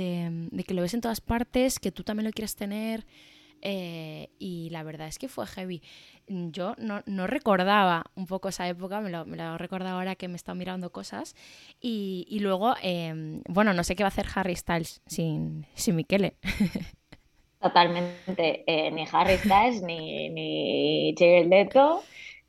[0.52, 3.06] de, que lo ves en todas partes, que tú también lo quieres tener.
[3.62, 5.82] Eh, y la verdad es que fue heavy.
[6.28, 10.28] Yo no, no recordaba un poco esa época, me lo, me lo recordado ahora que
[10.28, 11.36] me he estado mirando cosas.
[11.82, 15.96] Y, y luego, em, bueno, no sé qué va a hacer Harry Styles sin, sin
[15.96, 16.36] Michele.
[17.66, 22.04] totalmente eh, ni Harry Styles ni, ni Jared Leto.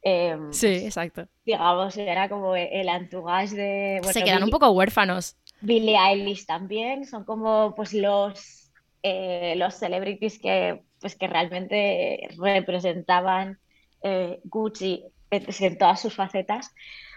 [0.09, 1.27] Em, sí, exacto.
[1.45, 4.01] Digamos, era como el entourage de...
[4.13, 5.37] Se quedan un poco huérfanos.
[5.61, 8.71] Billie Eilish también, son como pues los,
[9.03, 13.59] eh, los celebrities que, pues, que realmente representaban
[14.01, 16.73] eh, Gucci en todas sus facetas.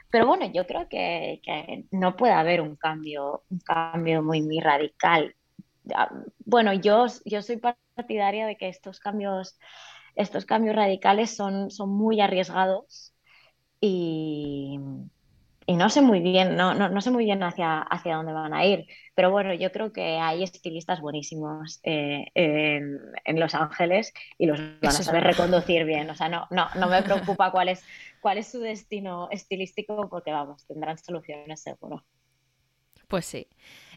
[0.10, 4.62] Pero bueno, yo creo que, que, no puede haber un cambio, un cambio muy, muy
[4.62, 5.36] radical.
[6.40, 9.60] Bueno, yo, yo soy partidaria de que estos cambios,
[10.20, 13.14] estos cambios radicales son, son muy arriesgados
[13.80, 14.78] y,
[15.66, 18.54] y no sé muy bien, no, no, no, sé muy bien hacia, hacia dónde van
[18.54, 18.86] a ir.
[19.16, 24.60] Pero bueno, yo creo que hay estilistas buenísimos eh, en, en, Los Ángeles y los
[24.60, 26.10] van a saber reconducir bien.
[26.10, 27.84] O sea, no, no, no me preocupa cuál es,
[28.20, 32.04] cuál es su destino estilístico porque vamos, tendrán soluciones seguro.
[33.08, 33.48] Pues sí.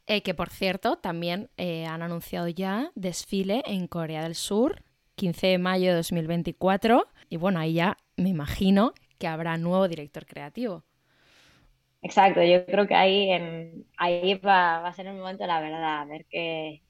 [0.06, 5.46] Eh, que por cierto, también eh, han anunciado ya desfile en Corea del Sur, 15
[5.46, 7.06] de mayo de 2024.
[7.28, 10.84] Y bueno, ahí ya me imagino que habrá nuevo director creativo.
[12.04, 16.04] Exacto, yo creo que ahí, en, ahí va, a ser el momento la verdad, a
[16.04, 16.82] ver qué,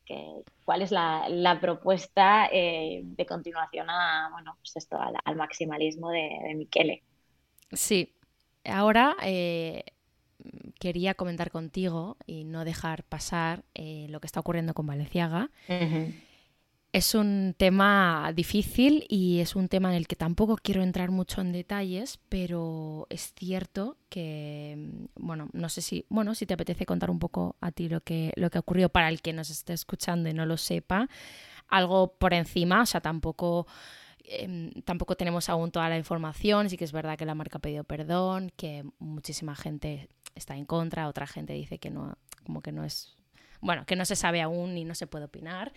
[0.65, 6.55] cuál es la, propuesta eh, de continuación a, bueno, pues esto, al, maximalismo de, de,
[6.55, 7.03] Michele.
[7.73, 8.15] Sí,
[8.65, 9.85] ahora eh,
[10.79, 15.51] quería comentar contigo y no dejar pasar eh, lo que está ocurriendo con Valenciaga.
[16.93, 21.41] Es un tema difícil y es un tema en el que tampoco quiero entrar mucho
[21.41, 26.85] en detalles, pero es cierto que, mm, bueno, no sé si, bueno, si te apetece
[26.85, 29.49] contar un poco a ti lo que, lo que ha ocurrido para el que nos
[29.49, 31.09] esté escuchando y no lo sepa,
[31.67, 33.67] algo por encima, o sea, tampoco,
[34.25, 37.63] em, tampoco tenemos aún toda la información, sí que es verdad que la marca ha
[37.63, 42.71] pedido perdón, que muchísima gente está en contra, otra gente dice que no, como que
[42.71, 43.17] no es,
[43.63, 45.73] bueno, que no se sabe aún y no se puede opinar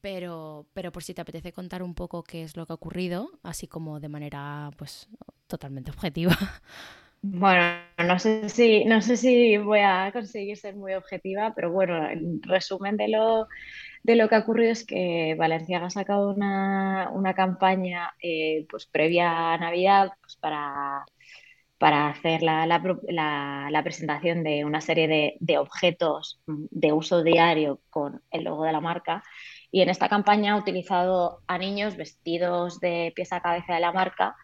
[0.00, 3.30] pero, pero por si te apetece contar un poco qué es lo que ha ocurrido,
[3.42, 5.08] así como de manera pues
[5.46, 6.36] totalmente objetiva.
[7.20, 12.08] Bueno, no sé si, no sé si voy a conseguir ser muy objetiva, pero bueno,
[12.08, 13.48] en resumen de lo,
[14.04, 18.86] de lo que ha ocurrido es que Valenciaga ha sacado una, una campaña eh, pues
[18.86, 21.04] previa a Navidad pues para,
[21.78, 27.80] para hacer la, la, la, presentación de una serie de, de objetos de uso diario
[27.90, 29.24] con el logo de la marca
[29.70, 33.92] y en esta campaña ha utilizado a niños vestidos de pies a cabeza de la
[33.92, 34.34] marca,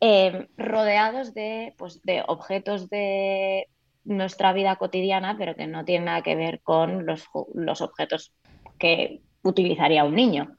[0.00, 3.68] em, rodeados de, pues, de objetos de
[4.04, 8.32] nuestra vida cotidiana, pero que no tienen nada que ver con los, los objetos
[8.78, 10.56] que utilizaría un niño.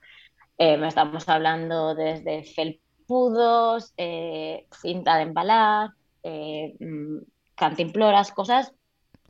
[0.58, 5.90] Em, estamos hablando desde felpudos, eh, cinta de embalar,
[6.22, 7.18] eh, mm,
[7.56, 8.74] cantimploras, cosas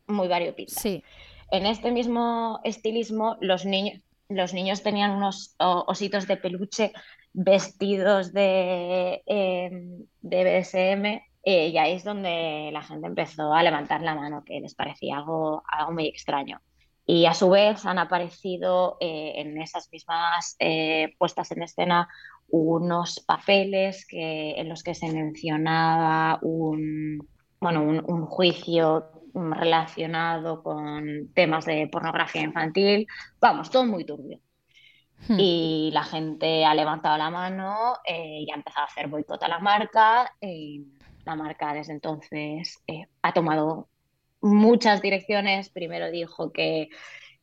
[0.08, 0.82] muy variopintas.
[0.82, 1.04] Sí.
[1.52, 4.02] En este mismo estilismo, los niños,
[4.36, 6.94] los niños tenían unos ositos de peluche
[7.34, 14.02] vestidos de, em, de BSM eh, y ahí es donde la gente empezó a levantar
[14.02, 16.62] la mano, que les parecía algo, muy extraño.
[17.06, 22.08] Y a su vez han aparecido eh, en esas mismas eh, puestas en escena
[22.48, 27.28] unos papeles en los que se mencionaba un,
[27.60, 33.08] bueno, un juicio relacionado con temas de pornografía infantil,
[33.40, 34.40] vamos, todo muy turbio.
[35.28, 35.38] Hmm.
[35.40, 39.48] Y la gente ha levantado la mano eh, y ha empezado a hacer boicot a
[39.48, 40.34] la marca.
[40.42, 40.86] Y
[41.26, 43.88] la marca desde entonces eh, ha tomado
[44.42, 45.70] muchas direcciones.
[45.70, 46.90] Primero dijo que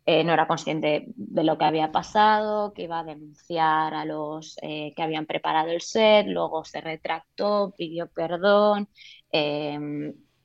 [0.07, 4.57] eh, no era consciente de lo que había pasado, que iba a denunciar a los
[4.61, 8.89] que habían preparado el set, luego se retractó, pidió perdón.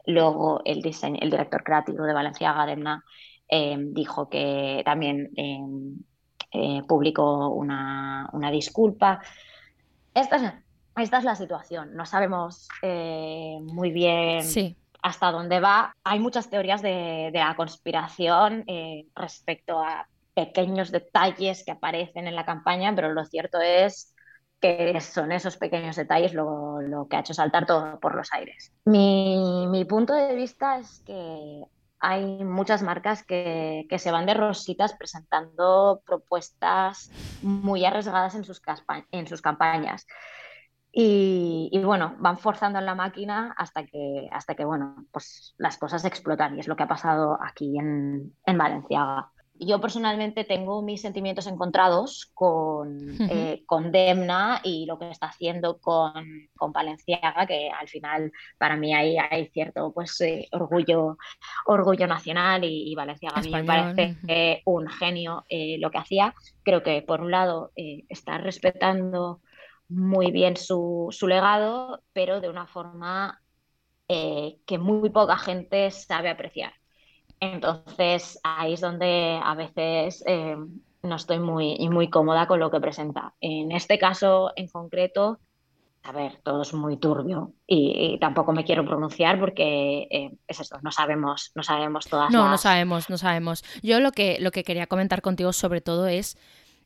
[0.08, 3.04] Luego el, diseño, el director creativo de Valenciaga, Demna,
[3.48, 5.60] eh, dijo que también eh,
[6.52, 9.22] eh, publicó una, disculpa.
[10.13, 10.54] Esta es,
[10.98, 11.96] esta es, la situación.
[11.96, 14.46] No sabemos muy bien
[15.02, 15.94] hasta dónde va.
[16.04, 18.65] Hay muchas teorías de, de la conspiración
[19.15, 24.14] respecto a pequeños detalles que aparecen en la campaña, pero lo cierto es
[24.62, 28.74] que son esos pequeños detalles lo, lo que ha hecho saltar todo por los aires.
[28.86, 31.63] Mi, mi, punto de vista es que
[32.00, 38.62] hay muchas marcas que, que, se van de rositas presentando propuestas muy arriesgadas en sus,
[39.12, 40.06] en sus campañas.
[40.98, 45.78] Y, y, bueno, van forzando en la máquina hasta que, hasta que bueno, pues las
[45.78, 49.32] cosas explotan y es lo que ha pasado aquí en, en Valenciaga.
[49.60, 56.50] Yo personalmente tengo mis sentimientos encontrados con, eh, Demna y lo que está haciendo con,
[56.58, 61.18] con Valenciaga, que al final para mí hay, hay cierto pues, eh, orgullo,
[61.65, 66.34] orgullo nacional y, Valenciaga a mí me parece un genio eh, lo que hacía.
[66.63, 69.41] Creo que por un lado está respetando
[69.88, 73.41] muy bien su, su, legado, pero de una forma
[74.08, 76.74] que muy poca gente sabe apreciar.
[77.39, 80.56] Entonces, ahí es donde a veces eh,
[81.04, 83.34] no estoy muy, muy cómoda con lo que presenta.
[83.39, 85.39] En este caso en concreto,
[86.04, 90.78] a ver, todo es muy turbio y, tampoco me quiero pronunciar porque eh, es esto,
[90.84, 93.63] no sabemos, no sabemos todas No, no sabemos, no sabemos.
[93.82, 96.38] Yo lo que, lo que quería comentar contigo sobre todo es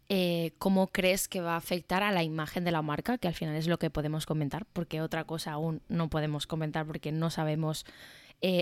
[0.08, 3.34] eh, cómo crees que va a afectar a la imagen de la marca, que al
[3.34, 7.30] final es lo que podemos comentar, porque otra cosa aún no podemos comentar porque no
[7.30, 7.86] sabemos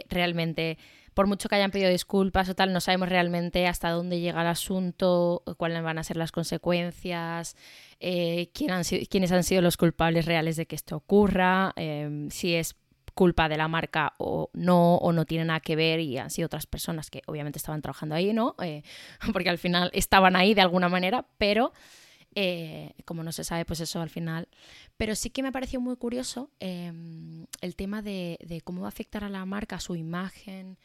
[0.10, 0.78] realmente
[1.18, 4.48] por mucho que hayan pedido disculpas o tal, no sabemos realmente hasta dónde llega el
[4.48, 7.56] asunto, cuáles van a ser las consecuencias,
[8.00, 12.76] eh, quiénes han sido los culpables reales de que esto ocurra, em, si es
[13.16, 16.46] culpa de la marca o no, o no tiene nada que ver y han sido
[16.46, 18.54] otras personas que obviamente estaban trabajando ahí, ¿no?
[18.62, 18.84] Eh,
[19.34, 21.74] porque al final estaban ahí de alguna manera, pero
[22.40, 24.48] eh, como no se sabe, pues eso al final.
[24.96, 29.24] Pero sí que me pareció muy curioso em, el tema de, cómo va a afectar
[29.24, 30.78] a la marca, su imagen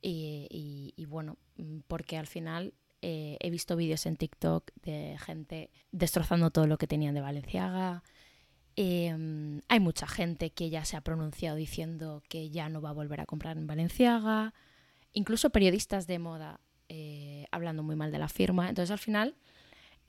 [0.00, 6.52] y, bueno, mm, porque al final eh, he visto vídeos en TikTok de gente destrozando
[6.52, 8.04] todo lo que tenían de Valenciaga.
[8.76, 12.92] Em, hay mucha gente que ya se ha pronunciado diciendo que ya no va a
[12.92, 14.54] volver a comprar en Valenciaga.
[15.12, 18.68] Incluso periodistas de moda eh, hablando muy mal de la firma.
[18.68, 19.34] Entonces al final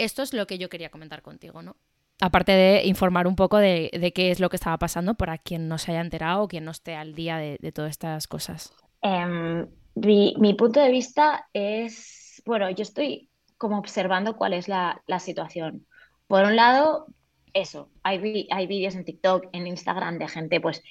[0.03, 1.75] esto es lo que yo quería comentar contigo, ¿no?
[2.19, 5.79] Aparte de informar un poco de, qué es lo que estaba pasando para quien no
[5.79, 8.73] se haya enterado o quien no esté al día de, todas estas cosas.
[9.01, 15.87] Em, mi, punto de vista es, bueno, yo estoy como observando cuál es la, situación.
[16.27, 17.07] Por un lado,
[17.53, 20.83] eso, hay, hay vídeos en TikTok, en Instagram de gente pues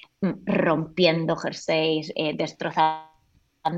[0.45, 3.07] rompiendo jerseys, eh, destrozando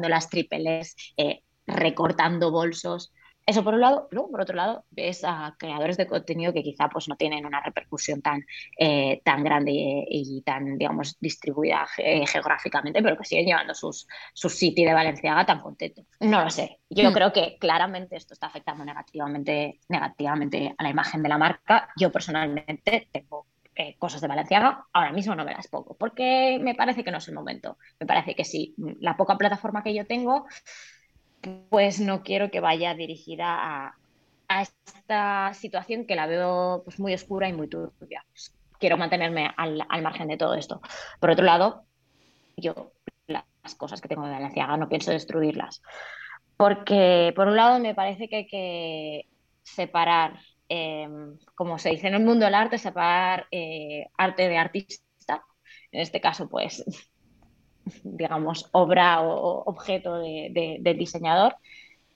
[0.10, 3.14] las triples, eh, recortando bolsos.
[3.46, 6.90] Eso por un lado, luego por otro lado ves a creadores de contenido que quizá
[6.90, 8.46] pues no tienen una repercusión tan,
[8.78, 14.56] eh, tan grande y, tan, digamos, distribuida eh, geográficamente, pero que siguen llevando sus, sus
[14.56, 16.06] City de Valenciaga tan contentos.
[16.22, 16.80] No lo sé.
[16.90, 17.14] Yo hmm.
[17.14, 21.90] creo que claramente esto está afectando negativamente, negativamente a la imagen de la marca.
[21.98, 26.76] Yo personalmente tengo eh, cosas de Valenciaga, ahora mismo no me las pongo, porque me
[26.76, 27.78] parece que no es el momento.
[28.00, 30.46] Me parece que sí, la poca plataforma que yo tengo
[31.70, 33.98] pues no quiero que vaya dirigida a,
[34.62, 38.24] esta situación que la veo pues, muy oscura y muy turbia.
[38.80, 40.80] quiero mantenerme al, margen de todo esto.
[41.20, 41.86] Por otro lado,
[42.56, 42.92] yo
[43.28, 45.82] las cosas que tengo de Valenciaga no pienso destruirlas.
[46.56, 49.28] Porque, por un lado, me parece que hay que
[49.64, 51.08] separar, eh,
[51.56, 55.44] como se dice en el mundo del arte, separar eh, arte de artista.
[55.92, 56.84] En este caso, pues
[58.04, 61.56] digamos, obra o objeto de, del diseñador.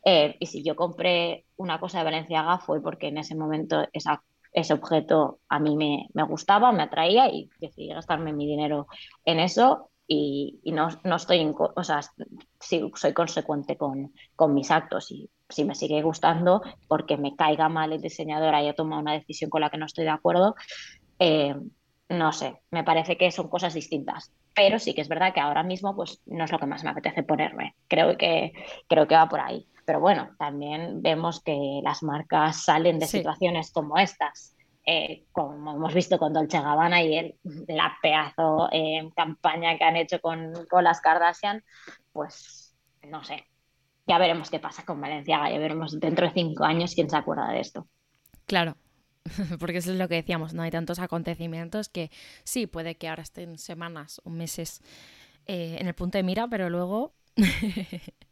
[0.06, 4.24] Eh, y si yo compré una cosa de Valenciaga fue porque en ese momento esa,
[4.54, 8.88] ese objeto a mí me, me, gustaba, me atraía y decidí gastarme mi dinero
[9.26, 12.00] en eso y, y no, no, estoy, o sea,
[12.60, 17.92] soy consecuente con, con, mis actos y si me sigue gustando porque me caiga mal
[17.92, 20.56] el diseñador haya tomado una decisión con la que no estoy de acuerdo,
[21.20, 21.56] eh,
[22.10, 24.32] no sé, me parece que son cosas distintas.
[24.56, 26.90] Pero sí que es verdad que ahora mismo pues, no es lo que más me
[26.90, 27.76] apetece ponerme.
[27.88, 28.54] Creo que,
[28.88, 29.68] creo que va por ahí.
[29.86, 34.56] Pero bueno, también vemos que las marcas salen de situaciones como estas.
[34.86, 37.36] Eh, como hemos visto con Dolce Gabbana y el,
[37.68, 41.64] la pedazo eh, campaña que han hecho con, con las Kardashian,
[42.14, 43.46] pues no sé.
[44.06, 47.52] Ya veremos qué pasa con Valenciaga, ya veremos dentro de cinco años quién se acuerda
[47.52, 47.88] de esto.
[48.46, 48.78] Claro,
[49.60, 52.12] porque eso es lo que decíamos, no hay tantos acontecimientos que
[52.44, 54.82] sí, puede que ahora estén semanas o meses
[55.46, 57.14] eh, en el punto de mira, pero luego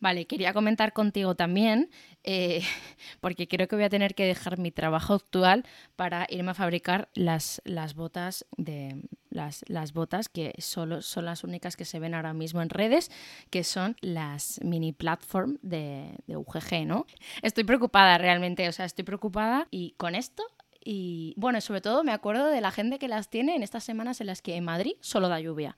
[0.00, 1.90] Vale, quería comentar contigo también,
[2.22, 2.62] eh,
[3.20, 5.64] porque creo que voy a tener que dejar mi trabajo actual
[5.96, 11.44] para irme a fabricar las, las botas de las, las botas que solo son las
[11.44, 13.10] únicas que se ven ahora mismo en redes,
[13.50, 17.06] que son las mini platform de, de UGG, ¿no?
[17.42, 20.44] Estoy preocupada realmente, o sea, estoy preocupada y con esto
[20.84, 24.20] y bueno, sobre todo me acuerdo de la gente que las tiene en estas semanas
[24.20, 25.76] en las que en Madrid solo da lluvia.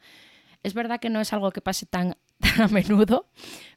[0.63, 2.17] Es verdad que no es algo que pase tan,
[2.61, 3.29] a menudo,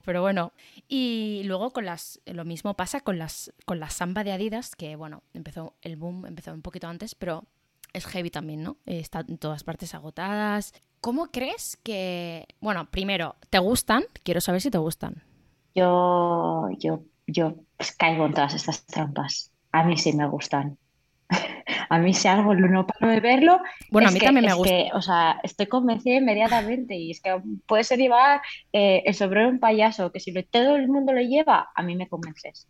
[0.05, 0.53] pero bueno.
[0.88, 4.95] Y luego con las, lo mismo pasa con las, con la samba de Adidas, que
[4.95, 7.45] bueno, empezó el boom, empezó un poquito antes, pero
[7.93, 8.77] es heavy también, ¿no?
[8.86, 10.73] Está en todas partes agotadas.
[11.01, 14.03] ¿Cómo crees que, bueno, primero, ¿te gustan?
[14.23, 15.23] Quiero saber si te gustan.
[15.73, 19.51] yo, yo, yo pues, caigo en todas estas trampas.
[19.71, 20.77] A mí sí me gustan.
[21.90, 23.60] A mí si algo no paro de verlo.
[23.90, 24.74] Bueno, a mí también me gusta.
[24.94, 27.36] o sea, estoy convencida inmediatamente y es que
[27.66, 31.22] puede ser llevar eh, el sombrero de un payaso, que si todo el mundo lo
[31.22, 32.68] lleva, a mí me convences.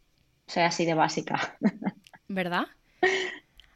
[0.47, 1.57] O sea, así de básica.
[2.29, 2.65] ¿Verdad?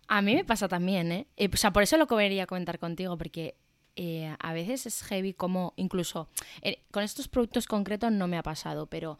[0.07, 1.27] A mí me pasa también, ¿eh?
[1.35, 3.55] eh o sea, por eso lo que quería comentar contigo, porque
[3.97, 6.29] eh, a veces es heavy como incluso
[6.91, 9.19] con estos productos concretos no me ha pasado, pero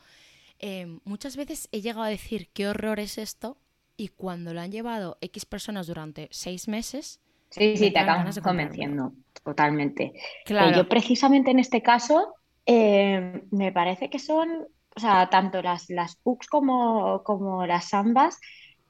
[1.04, 3.58] muchas veces he llegado a decir qué horror es esto
[4.04, 7.22] y cuando lo han llevado X personas durante seis meses...
[7.50, 9.14] Sí, sí, te acaban convenciendo,
[9.46, 10.04] totalmente.
[10.04, 10.76] Eh, claro.
[10.76, 12.34] yo precisamente en este caso
[12.66, 18.42] eh, me parece que son, o sea, tanto las, las PUCs como, como las Sambas,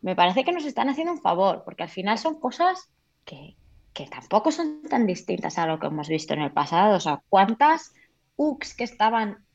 [0.01, 2.89] me parece que nos están haciendo un favor, porque al final son cosas
[3.23, 3.55] que,
[3.93, 6.95] que tampoco son tan distintas a lo que hemos visto en el pasado.
[6.95, 7.93] O sea, ¿cuántas
[8.35, 9.45] UCs que estaban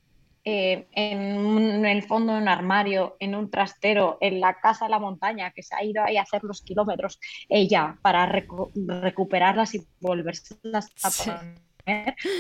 [0.44, 4.98] eh, en, el fondo de un armario, en un trastero, en la casa de la
[4.98, 10.56] montaña, que se ha ido ahí a hacer los kilómetros ella para recuperarlas y volverlas
[11.02, 11.68] a poner.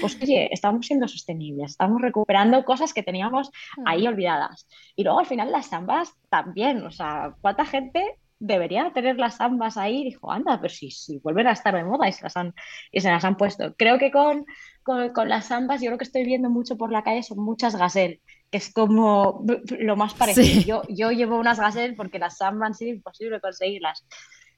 [0.00, 3.50] Pues oye, estamos siendo sostenibles, estamos recuperando cosas que teníamos
[3.86, 4.08] ahí mm.
[4.08, 4.68] olvidadas.
[4.94, 9.76] Y luego al final las ambas también, o sea, ¿cuánta gente debería tener las ambas
[9.76, 10.04] ahí?
[10.04, 12.54] dijo, anda, pero si, si vuelven a estar de moda y se las han,
[12.92, 13.74] y se las han puesto.
[13.76, 14.44] Creo que con,
[14.82, 18.20] con, las ambas, yo lo que estoy viendo mucho por la calle son muchas gazelle,
[18.50, 19.44] que es como
[19.78, 20.64] lo más parecido.
[20.64, 24.06] Yo, yo llevo unas gazelle porque las ambas han sido imposible conseguirlas.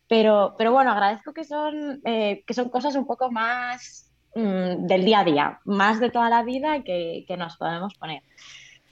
[0.09, 5.05] Pero, pero bueno, agradezco que son, eh, que son cosas un poco más mm, del
[5.05, 8.23] día a día, más de toda la vida que, que nos podemos poner.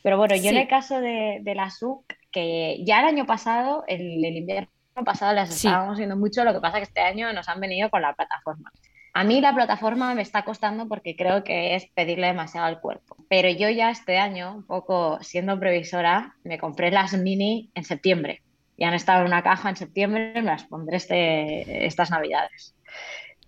[0.03, 3.84] Pero bueno, yo en el caso de, de la SUC, que ya el año pasado,
[3.89, 4.70] el, el invierno
[5.05, 8.03] pasado las estábamos viendo mucho, lo que pasa que este año nos han venido con
[8.03, 8.70] la plataforma.
[9.14, 13.16] A mí la plataforma me está costando porque creo que es pedirle demasiado al cuerpo.
[13.28, 18.42] Pero yo ya este año, un poco siendo previsora, me compré las mini en septiembre.
[18.76, 22.76] Y han estado en una caja en septiembre, me las pondré este, estas navidades.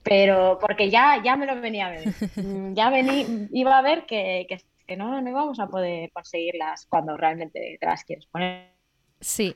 [0.03, 2.05] Pero porque ya, ya me lo venía a ver.
[2.75, 7.17] Ya vení, iba a ver que, que, que no, no íbamos a poder conseguirlas cuando
[7.17, 8.73] realmente te las quieres poner.
[9.21, 9.55] Sí,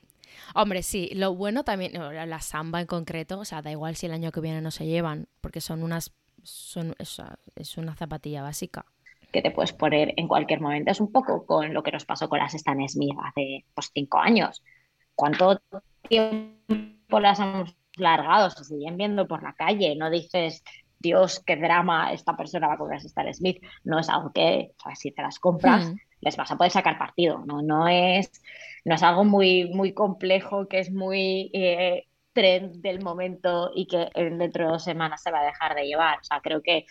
[0.55, 4.13] Hombre, sí, lo bueno también, la samba en concreto, o sea, da igual si el
[4.13, 6.13] año que viene no se llevan, porque son unas,
[6.43, 8.85] son, es, una zapatilla básica.
[9.33, 10.93] Que te puedes poner en cualquier momento.
[10.93, 14.19] Es un poco con lo que nos pasó con las Stan Smith hace pues, cinco
[14.19, 14.63] años.
[15.15, 15.61] ¿Cuánto
[16.09, 18.51] tiempo las hemos largado?
[18.51, 19.97] Se siguen viendo por la calle.
[19.97, 20.63] No dices,
[21.01, 23.63] Dios, qué drama, esta persona va a comprar Stan Smith.
[23.83, 25.97] No es algo que, o sea, si te las compras, hmm.
[26.21, 27.43] les vas a poder sacar partido.
[27.45, 28.31] No, no es
[28.85, 34.11] no es algo muy, muy complejo, que es muy eh, trend del momento y que
[34.15, 36.19] dentro de dos semanas se va a dejar de llevar.
[36.19, 36.87] O sea, creo que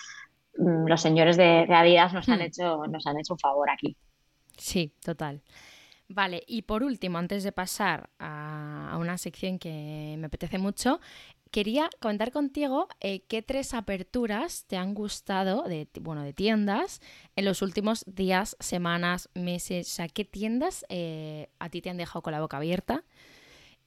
[0.57, 2.43] mm, los señores de, Adidas nos han, hmm.
[2.43, 3.95] hecho, nos han hecho un favor aquí.
[4.57, 5.41] Sí, total.
[6.09, 10.99] Vale, y por último, antes de pasar a, una sección que me apetece mucho,
[11.49, 17.01] quería comentar contigo eh, qué tres aperturas te han gustado de, bueno, de tiendas
[17.35, 19.87] en los últimos días, semanas, meses.
[19.87, 23.03] O sea, qué tiendas eh, a ti te han dejado con la boca abierta.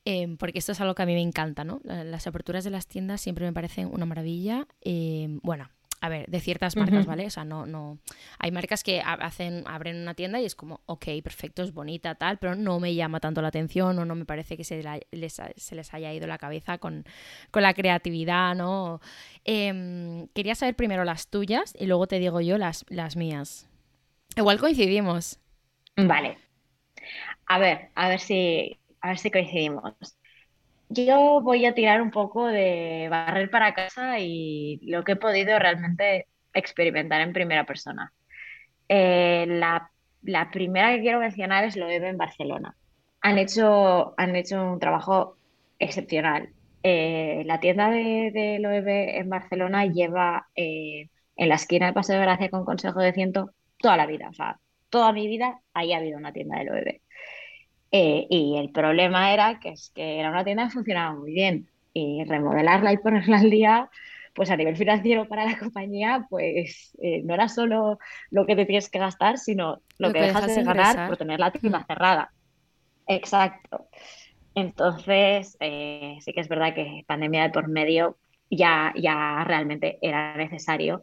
[0.05, 1.81] Em, porque esto es algo que a mí me encanta, ¿no?
[1.85, 4.69] Las aperturas de las tiendas siempre me parecen una maravilla.
[4.81, 5.69] Em, bueno,
[6.07, 7.27] a ver, de ciertas marcas, ¿vale?
[7.27, 7.99] O sea, no, no.
[8.39, 12.39] Hay marcas que hacen, abren una tienda y es como, ok, perfecto, es bonita, tal,
[12.39, 15.75] pero no me llama tanto la atención o no me parece que se, les, se
[15.75, 17.05] les, haya ido la cabeza con,
[17.53, 19.01] la creatividad, ¿no?
[19.45, 23.69] Em, quería saber primero las tuyas y luego te digo yo las, las mías.
[24.37, 25.39] Igual coincidimos.
[25.97, 26.39] Vale.
[27.47, 29.95] A ver, a ver si, a ver si coincidimos.
[30.89, 35.59] Yo voy a tirar un poco de barrer para casa y lo que he podido
[35.59, 38.13] realmente experimentar en primera persona.
[38.89, 39.91] Eh, la,
[40.53, 42.77] primera que quiero mencionar es lo en Barcelona.
[43.21, 45.37] Han hecho, han hecho un trabajo
[45.79, 46.51] excepcional.
[46.83, 52.23] Eh, la tienda de, de en Barcelona lleva eh, en la esquina del Paseo de
[52.23, 54.29] Gracia con Consejo de Ciento toda la vida.
[54.29, 57.03] O sea, toda mi vida ahí ha habido una tienda de Loewe.
[57.99, 61.67] Eh, y el problema era que, es que era una tienda que funcionaba muy bien
[61.95, 63.89] y remodelarla y ponerla al día,
[64.35, 67.99] pues a nivel financiero para la compañía, pues eh, no era solo
[68.31, 71.51] lo que te tienes que gastar, sino lo, que, dejas, de ganar por tener la
[71.53, 71.87] tienda mm.
[71.87, 72.33] cerrada.
[73.07, 73.87] Exacto.
[74.55, 78.19] Entonces, eh, sí que es verdad que pandemia de por medio
[78.51, 81.03] ya, ya realmente era necesario.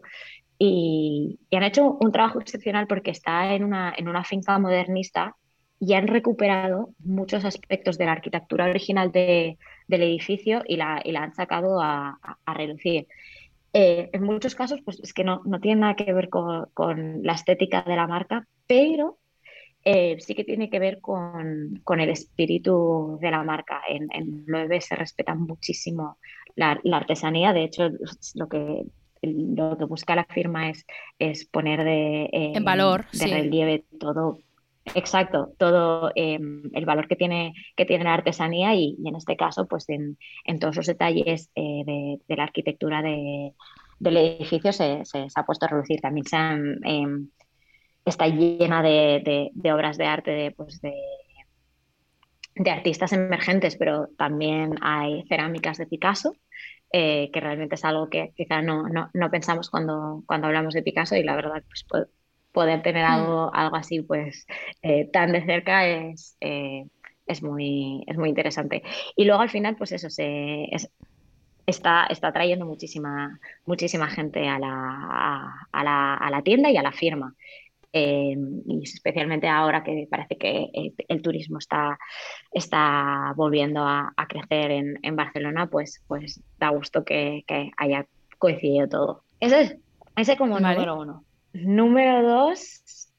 [0.60, 5.36] Y, y, han hecho un trabajo excepcional porque está en una, en una finca modernista
[5.86, 9.58] y han recuperado muchos aspectos de la arquitectura original del
[9.90, 13.08] edificio y la, y la, han sacado a, a, relucir.
[13.74, 17.22] Eh, en muchos casos, pues es que no, no tiene nada que ver con, con,
[17.24, 19.18] la estética de la marca, pero
[19.84, 23.82] eh, sí que tiene que ver con, con, el espíritu de la marca.
[23.90, 26.18] En, en Loewe se respeta muchísimo
[26.56, 27.90] la, la, artesanía, de hecho
[28.36, 28.86] lo que,
[29.22, 30.86] lo que busca la firma es,
[31.20, 34.40] es poner de, eh, en valor, de relieve todo
[34.96, 36.40] Exacto, todo eh,
[36.74, 40.60] el valor que tiene, que tiene la artesanía y, en este caso, pues en, en
[40.60, 43.54] todos los detalles eh, de, la arquitectura de,
[44.00, 45.04] del edificio se,
[45.36, 46.02] ha puesto a reducir.
[46.02, 47.06] También se han, eh,
[48.06, 50.94] está llena de, obras de arte de, pues de,
[52.70, 56.36] artistas emergentes, pero también hay cerámicas de Picasso,
[56.92, 58.86] eh, que realmente es algo que quizá no,
[59.32, 61.86] pensamos cuando, cuando hablamos de Picasso y la verdad pues
[62.54, 63.12] poder tener mm.
[63.12, 64.48] algo, algo así pues
[64.82, 66.86] eh, tan de cerca es, eh,
[67.26, 68.84] es, muy, es muy interesante.
[69.16, 70.90] Y luego al final pues eso se, es,
[71.66, 76.84] está, está trayendo muchísima, muchísima gente a la, a, la, a la tienda y a
[76.84, 77.36] la firma.
[77.96, 78.36] Eh,
[78.66, 82.00] y especialmente ahora que parece que el, el turismo está,
[82.52, 88.08] está volviendo a, a crecer en, en, Barcelona, pues, pues da gusto que, que haya
[88.40, 89.24] coincidido todo.
[89.40, 89.78] Ese es
[90.16, 90.76] ese como vale.
[90.76, 91.24] número uno.
[91.54, 93.10] Número dos,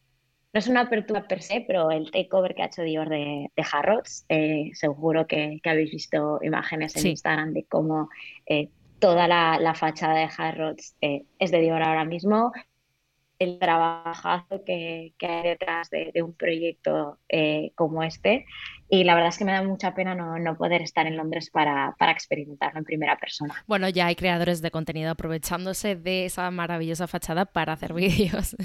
[0.52, 3.64] no es una apertura per se, pero el takeover que ha hecho Dior de, de
[3.72, 7.10] Harrods, eh, seguro que, que, habéis visto imágenes en sí.
[7.10, 8.08] Instagram de cómo
[8.46, 8.68] eh,
[8.98, 12.52] toda la, la, fachada de Harrods eh, es de Dior ahora mismo.
[13.44, 18.46] El trabajazo que, que hay detrás de, de un proyecto eh, como este.
[18.88, 21.50] Y la verdad es que me da mucha pena no, no poder estar en Londres
[21.50, 23.54] para, para, experimentarlo en primera persona.
[23.66, 28.56] Bueno, ya hay creadores de contenido aprovechándose de esa maravillosa fachada para hacer vídeos.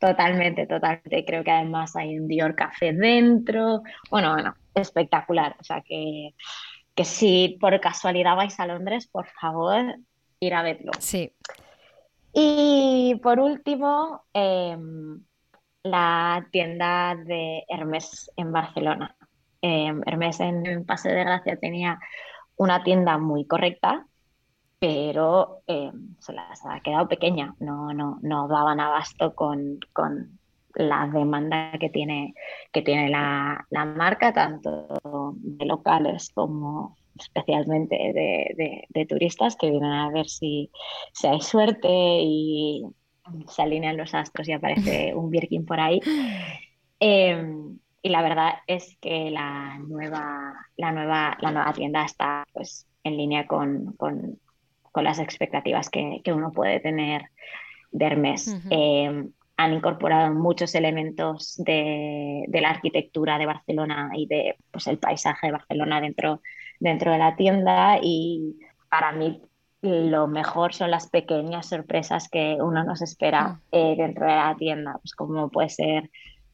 [0.00, 1.24] Totalmente, totalmente.
[1.24, 3.82] Creo que además hay un Dior Café dentro.
[4.10, 5.56] Bueno, bueno, espectacular.
[5.60, 6.34] O sea que,
[6.94, 9.96] que si por casualidad vais a Londres, por favor,
[10.40, 10.92] ir a verlo.
[10.98, 11.32] Sí.
[12.34, 14.76] Y por último, eh,
[15.84, 19.16] la tienda de Hermes en Barcelona.
[19.62, 22.00] Eh, Hermes en Paseo de Gracia tenía
[22.56, 24.06] una tienda muy correcta,
[24.80, 30.40] pero eh, se las ha quedado pequeña, no, no, no daban abasto con, con
[30.74, 32.34] la demanda que tiene,
[32.72, 34.88] que tiene la, la, marca, tanto
[35.36, 40.70] de locales como especialmente de, de, de, turistas que vienen a ver si,
[41.12, 42.84] si hay suerte y
[43.48, 46.00] se alinean los astros y aparece un Birkin por ahí.
[47.00, 47.42] Eh,
[48.02, 53.16] y la verdad es que la nueva, la nueva, la nueva tienda está pues, en
[53.16, 54.38] línea con, con,
[54.92, 57.22] con las expectativas que, que, uno puede tener
[57.92, 58.48] de Hermes.
[58.48, 58.68] Uh -huh.
[58.70, 64.98] eh, han incorporado muchos elementos de, de, la arquitectura de Barcelona y de pues, el
[64.98, 66.42] paisaje de Barcelona dentro,
[66.80, 68.56] dentro de la tienda y
[68.88, 69.42] para mí
[69.84, 74.98] lo mejor son las pequeñas sorpresas que uno nos espera eh, dentro de la tienda,
[75.00, 76.10] pues como puede ser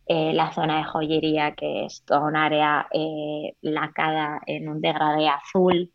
[0.07, 5.29] eh, la zona de joyería, que es toda un área eh, lacada en un degradé
[5.29, 5.91] azul,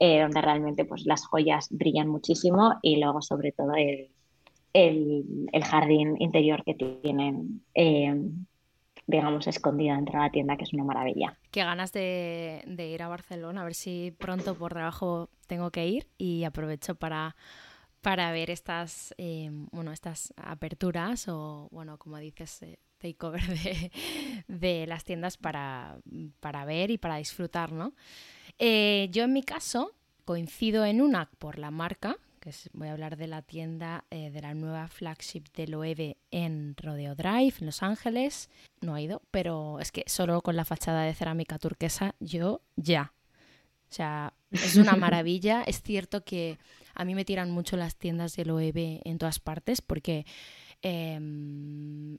[0.00, 4.08] donde realmente pues, las joyas brillan muchísimo y luego sobre todo el,
[4.72, 7.62] el, el jardín interior que tienen
[9.08, 11.34] digamos, escondida dentro de la tienda, que es una maravilla.
[11.50, 16.06] Qué ganas de, ir a Barcelona, a ver si pronto por trabajo tengo que ir
[16.18, 17.34] y aprovecho para,
[18.02, 23.90] para ver estas, eh, bueno, estas aperturas o, bueno, como dices, eh, takeover de,
[24.46, 25.98] de, las tiendas para,
[26.40, 27.94] para, ver y para disfrutar, ¿no?
[28.58, 29.94] Eh, yo en mi caso
[30.26, 32.18] coincido en una por la marca,
[32.48, 36.16] que es, voy a hablar de la tienda eh, de la nueva flagship de Loewe
[36.30, 38.48] en Rodeo Drive, en Los Ángeles.
[38.80, 43.12] No ha ido, pero es que solo con la fachada de cerámica turquesa yo ya.
[43.90, 45.62] O sea, es una maravilla.
[45.62, 46.58] es cierto que
[46.94, 50.24] a mí me tiran mucho las tiendas de Loewe en todas partes porque
[50.82, 51.18] eh,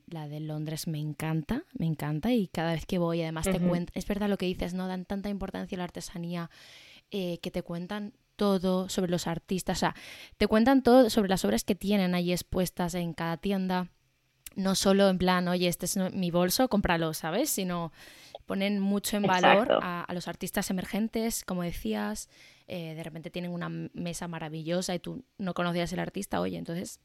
[0.07, 3.53] la de Londres me encanta, me encanta y cada vez que voy además uh -huh.
[3.53, 4.87] te cuentan, es verdad lo que dices, ¿no?
[4.87, 6.49] Dan tanta importancia a la artesanía
[7.11, 9.95] eh, que te cuentan todo sobre los artistas, o sea,
[10.37, 13.89] te cuentan todo sobre las obras que tienen ahí expuestas en cada tienda,
[14.55, 17.51] no solo en plan, oye, este es mi bolso, cómpralo, ¿sabes?
[17.51, 17.91] Sino
[18.47, 22.29] ponen mucho en valor a, a, los artistas emergentes, como decías,
[22.69, 26.99] eh, de repente tienen una mesa maravillosa y tú no conocías el artista, oye, entonces,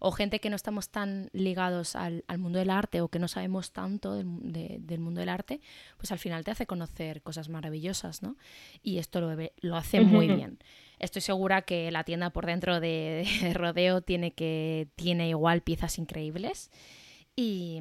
[0.00, 3.28] o gente que no estamos tan ligados al, al mundo del arte o que no
[3.28, 5.60] sabemos tanto del, de, del, mundo del arte,
[5.98, 8.36] pues al final te hace conocer cosas maravillosas, ¿no?
[8.82, 10.58] Y esto lo, lo hace muy bien.
[10.98, 15.98] Estoy segura que la tienda por dentro de, de Rodeo tiene, que, tiene igual piezas
[15.98, 16.70] increíbles.
[17.34, 17.76] Y,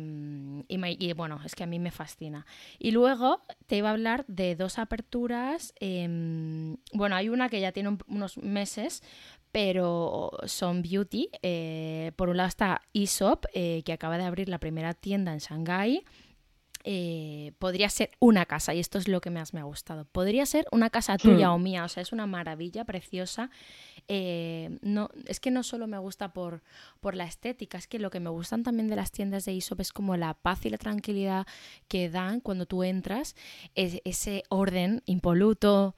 [0.67, 2.45] y, me, y, bueno, es que a mí me fascina.
[2.79, 5.73] Y luego te iba a hablar de dos aperturas.
[5.79, 9.03] Eh, bueno, hay una que ya tiene un, unos meses,
[9.51, 11.29] pero son beauty.
[11.41, 15.39] Eh, por un lado está Aesop, eh, que acaba de abrir la primera tienda en
[15.39, 16.03] Shanghái.
[16.83, 20.05] Eh, podría ser una casa, y esto es lo que más me ha gustado.
[20.05, 21.53] Podría ser una casa tuya Hmm.
[21.53, 23.49] o mía, o sea, es una maravilla, preciosa.
[24.07, 26.63] Eh, no, es que no solo me gusta por,
[26.99, 29.79] por la estética, es que lo que me gustan también de las tiendas de Aesop
[29.79, 31.45] es como la paz y la tranquilidad
[31.87, 33.35] que dan cuando tú entras,
[33.75, 35.95] es- ese orden impoluto.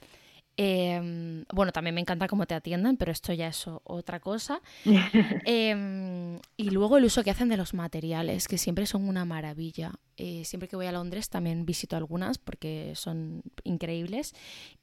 [0.56, 4.62] Eh, bueno, también me encanta cómo te atiendan, pero esto ya es otra cosa.
[5.46, 9.94] Em, y luego el uso que hacen de los materiales, que siempre son una maravilla.
[10.18, 14.34] Eh, siempre que voy a Londres también visito algunas porque son increíbles.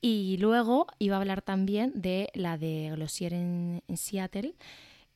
[0.01, 4.55] Y luego iba a hablar también de la de Glossier en, en Seattle.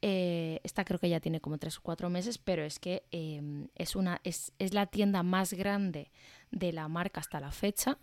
[0.06, 3.68] Eh, esta creo que ya tiene como tres o cuatro meses, pero es que em,
[3.74, 6.10] es, una, es, es la tienda más grande
[6.50, 7.98] de la marca hasta la fecha.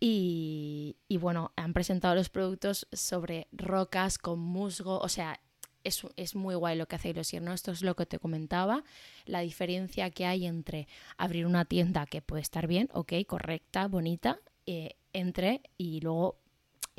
[0.00, 5.40] Y, bueno, han presentado los productos sobre rocas con musgo, o sea,
[5.82, 7.52] es, muy guay lo que hace Glossier, ¿no?
[7.52, 8.84] Esto es lo que te comentaba,
[9.24, 10.86] la diferencia que hay entre
[11.16, 16.38] abrir una tienda que puede estar bien, ok, correcta, bonita, eh, entre y luego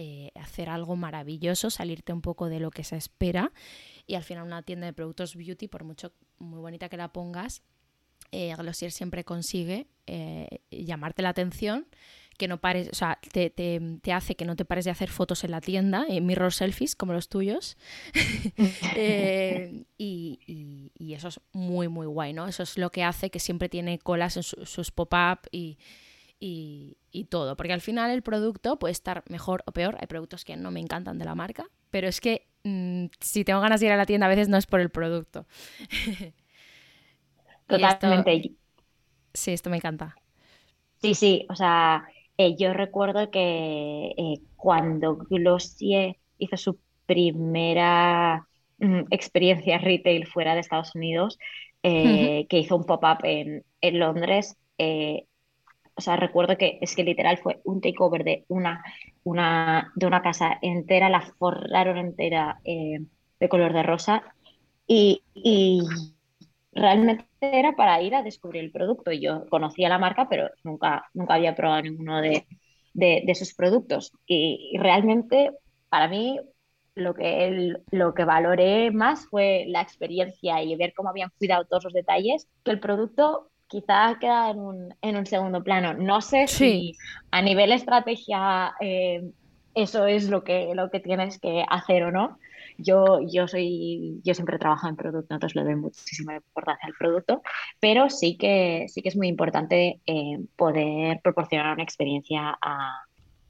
[0.02, 3.52] eh, hacer algo maravilloso, salirte un poco de lo que se espera
[4.08, 7.64] y al final una tienda de productos beauty, por mucho muy bonita que la pongas,
[8.32, 11.86] eh, Glossier siempre consigue eh, llamarte la atención,
[12.40, 15.10] que no pares, o sea, te, te- te hace que no te pares de hacer
[15.12, 17.78] fotos en la tienda, eh, mirror selfies como los tuyos.
[18.94, 22.48] Eh, y, y- y eso es muy, muy guay, ¿no?
[22.48, 25.78] Eso es lo que hace que siempre tiene colas en su- sus pop-up y,
[26.40, 27.56] y- y todo.
[27.58, 29.98] Porque al final el producto puede estar mejor o peor.
[30.00, 33.62] Hay productos que no me encantan de la marca, pero es que mm, si tengo
[33.62, 35.46] ganas de ir a la tienda a veces no es por el producto.
[37.70, 38.56] Esto- Totalmente.
[39.34, 40.16] sí, esto me encanta.
[41.02, 42.06] Sí, sí, o sea,
[42.40, 50.62] eh, yo recuerdo que eh, cuando Glossier hizo su primera mm, experiencia retail fuera de
[50.62, 51.38] Estados Unidos,
[51.84, 54.58] eh, que hizo un pop-up en, en Londres,
[55.96, 58.86] o sea, recuerdo que es que literal fue un takeover de una,
[59.24, 64.24] una, de una casa entera, la forraron entera de color de rosa
[64.88, 65.82] y, y
[66.72, 69.12] realmente era para ir a descubrir el producto.
[69.12, 72.46] Yo conocía la marca, pero nunca, nunca había probado ninguno de,
[72.94, 74.12] de, de sus productos.
[74.26, 75.52] Y, y realmente,
[75.90, 76.40] para mí,
[76.96, 81.66] lo que, el- lo que valoré más fue la experiencia y ver cómo habían cuidado
[81.66, 85.94] todos los detalles, que el producto quizá queda en un, en un segundo plano.
[85.94, 86.92] No sé Sí.
[86.94, 86.98] si
[87.32, 89.22] a nivel estrategia eh,
[89.76, 92.38] eso es lo que, lo que tienes que hacer o no.
[92.82, 97.42] Yo, yo soy, yo siempre trabajo en producto, entonces le doy muchísima importancia al producto,
[97.80, 102.58] pero sí que, sí que es muy importante eh, poder proporcionar una experiencia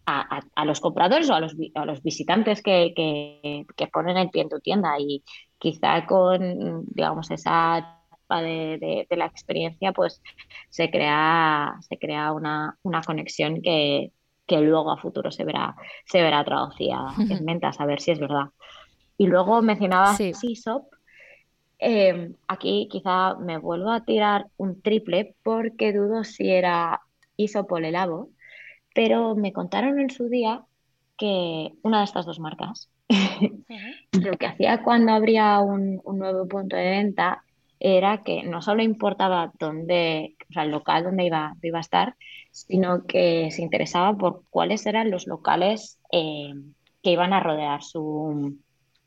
[0.05, 4.29] a, a- los compradores o a los, a los visitantes que, que, que ponen el
[4.29, 5.23] pie en tu tienda y
[5.57, 10.21] quizá con, digamos, esa etapa de, de- de la experiencia, pues
[10.69, 14.11] se crea, se crea una, una conexión que,
[14.47, 15.75] que luego a futuro se verá,
[16.05, 18.45] se verá traducida en ventas, a ver si es verdad.
[19.19, 20.33] Y luego mencionabas Sí.
[21.77, 27.01] Eh, aquí quizá me vuelvo a tirar un triple porque dudo si era
[27.37, 28.29] Aesop o Lelabo,
[28.95, 30.63] pero me contaron en su día
[31.17, 32.89] que una de estas dos marcas
[34.11, 37.43] lo que hacía cuando abría un, un nuevo punto de venta
[37.79, 42.15] era que no solo importaba dónde, o sea, el local donde iba, iba a estar,
[42.51, 46.53] sino que se interesaba por cuáles eran los locales eh,
[47.01, 48.57] que iban a rodear su,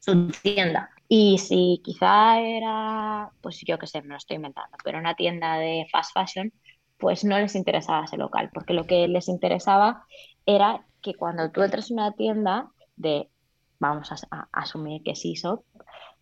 [0.05, 0.91] su tienda.
[1.09, 5.57] Y si quizá era, pues yo qué sé, me lo estoy inventando, pero una tienda
[5.59, 6.53] de fast fashion,
[6.99, 10.05] pues no les interesaba ese local, porque lo que les interesaba
[10.47, 13.29] era que cuando tú entras en una tienda de,
[13.79, 15.65] vamos a, a- asumir que es Aesop,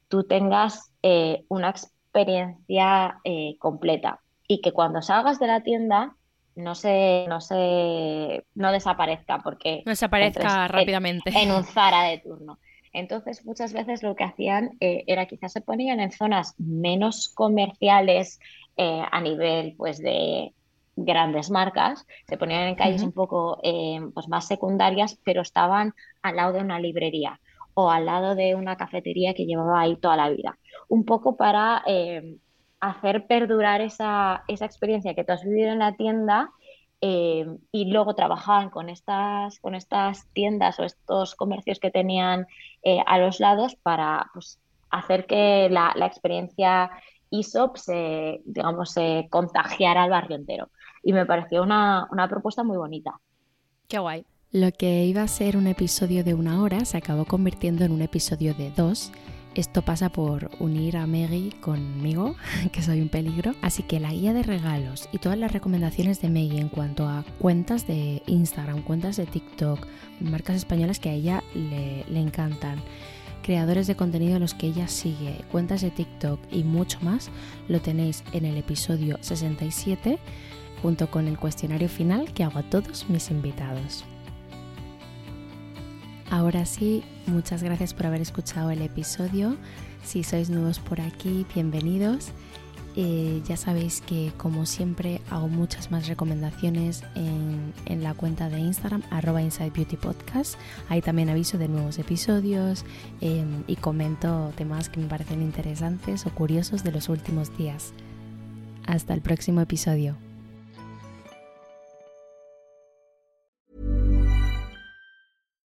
[0.08, 6.16] tú tengas eh, una experiencia eh, completa y que cuando salgas de la tienda
[6.56, 11.30] no se, no se, no desaparezca porque No desaparezca en- rápidamente.
[11.38, 12.58] en un Zara de turno.
[12.92, 18.40] Entonces, muchas veces lo que hacían eh, era quizás se ponían en zonas menos comerciales
[18.76, 20.52] eh, a nivel pues de
[20.96, 26.36] grandes marcas, se ponían en calles un poco eh, pues más secundarias, pero estaban al
[26.36, 27.40] lado de una librería
[27.74, 30.58] o al lado de una cafetería que llevaba ahí toda la vida.
[30.88, 31.82] Un poco para
[32.80, 36.50] hacer perdurar esa, esa experiencia que tú has vivido en la tienda
[37.00, 42.46] eh, y luego trabajaban con estas, con estas tiendas o estos comercios que tenían
[42.82, 44.58] eh, a los lados para pues,
[44.90, 46.90] hacer que la, la experiencia
[47.32, 50.68] Aesop se, digamos, se contagiara al barrio entero.
[51.02, 53.20] Y me pareció una, una propuesta muy bonita.
[53.88, 54.24] Qué guay.
[54.52, 58.02] Lo que iba a ser un episodio de una hora se acabó convirtiendo en un
[58.02, 59.12] episodio de dos.
[59.60, 62.34] Esto pasa por unir a Maggie conmigo,
[62.72, 63.54] que soy un peligro.
[63.60, 67.26] Así que la guía de regalos y todas las recomendaciones de Maggie en cuanto a
[67.38, 69.86] cuentas de Instagram, cuentas de TikTok,
[70.20, 72.80] marcas españolas que a ella le, le encantan,
[73.42, 77.30] creadores de contenido a los que ella sigue, cuentas de TikTok y mucho más,
[77.68, 80.18] lo tenéis en el episodio 67
[80.80, 84.06] junto con el cuestionario final que hago a todos mis invitados.
[86.30, 89.56] Ahora sí, muchas gracias por haber escuchado el episodio.
[90.04, 92.30] Si sois nuevos por aquí, bienvenidos.
[92.94, 97.72] Eh, ya sabéis que como siempre hago muchas más recomendaciones en,
[98.02, 100.54] la cuenta de Instagram, arroba Inside Beauty Podcast.
[100.88, 102.84] Ahí también aviso de nuevos episodios
[103.20, 107.92] eh, y comento temas que me parecen interesantes o curiosos de los últimos días.
[108.86, 110.29] Hasta el próximo episodio.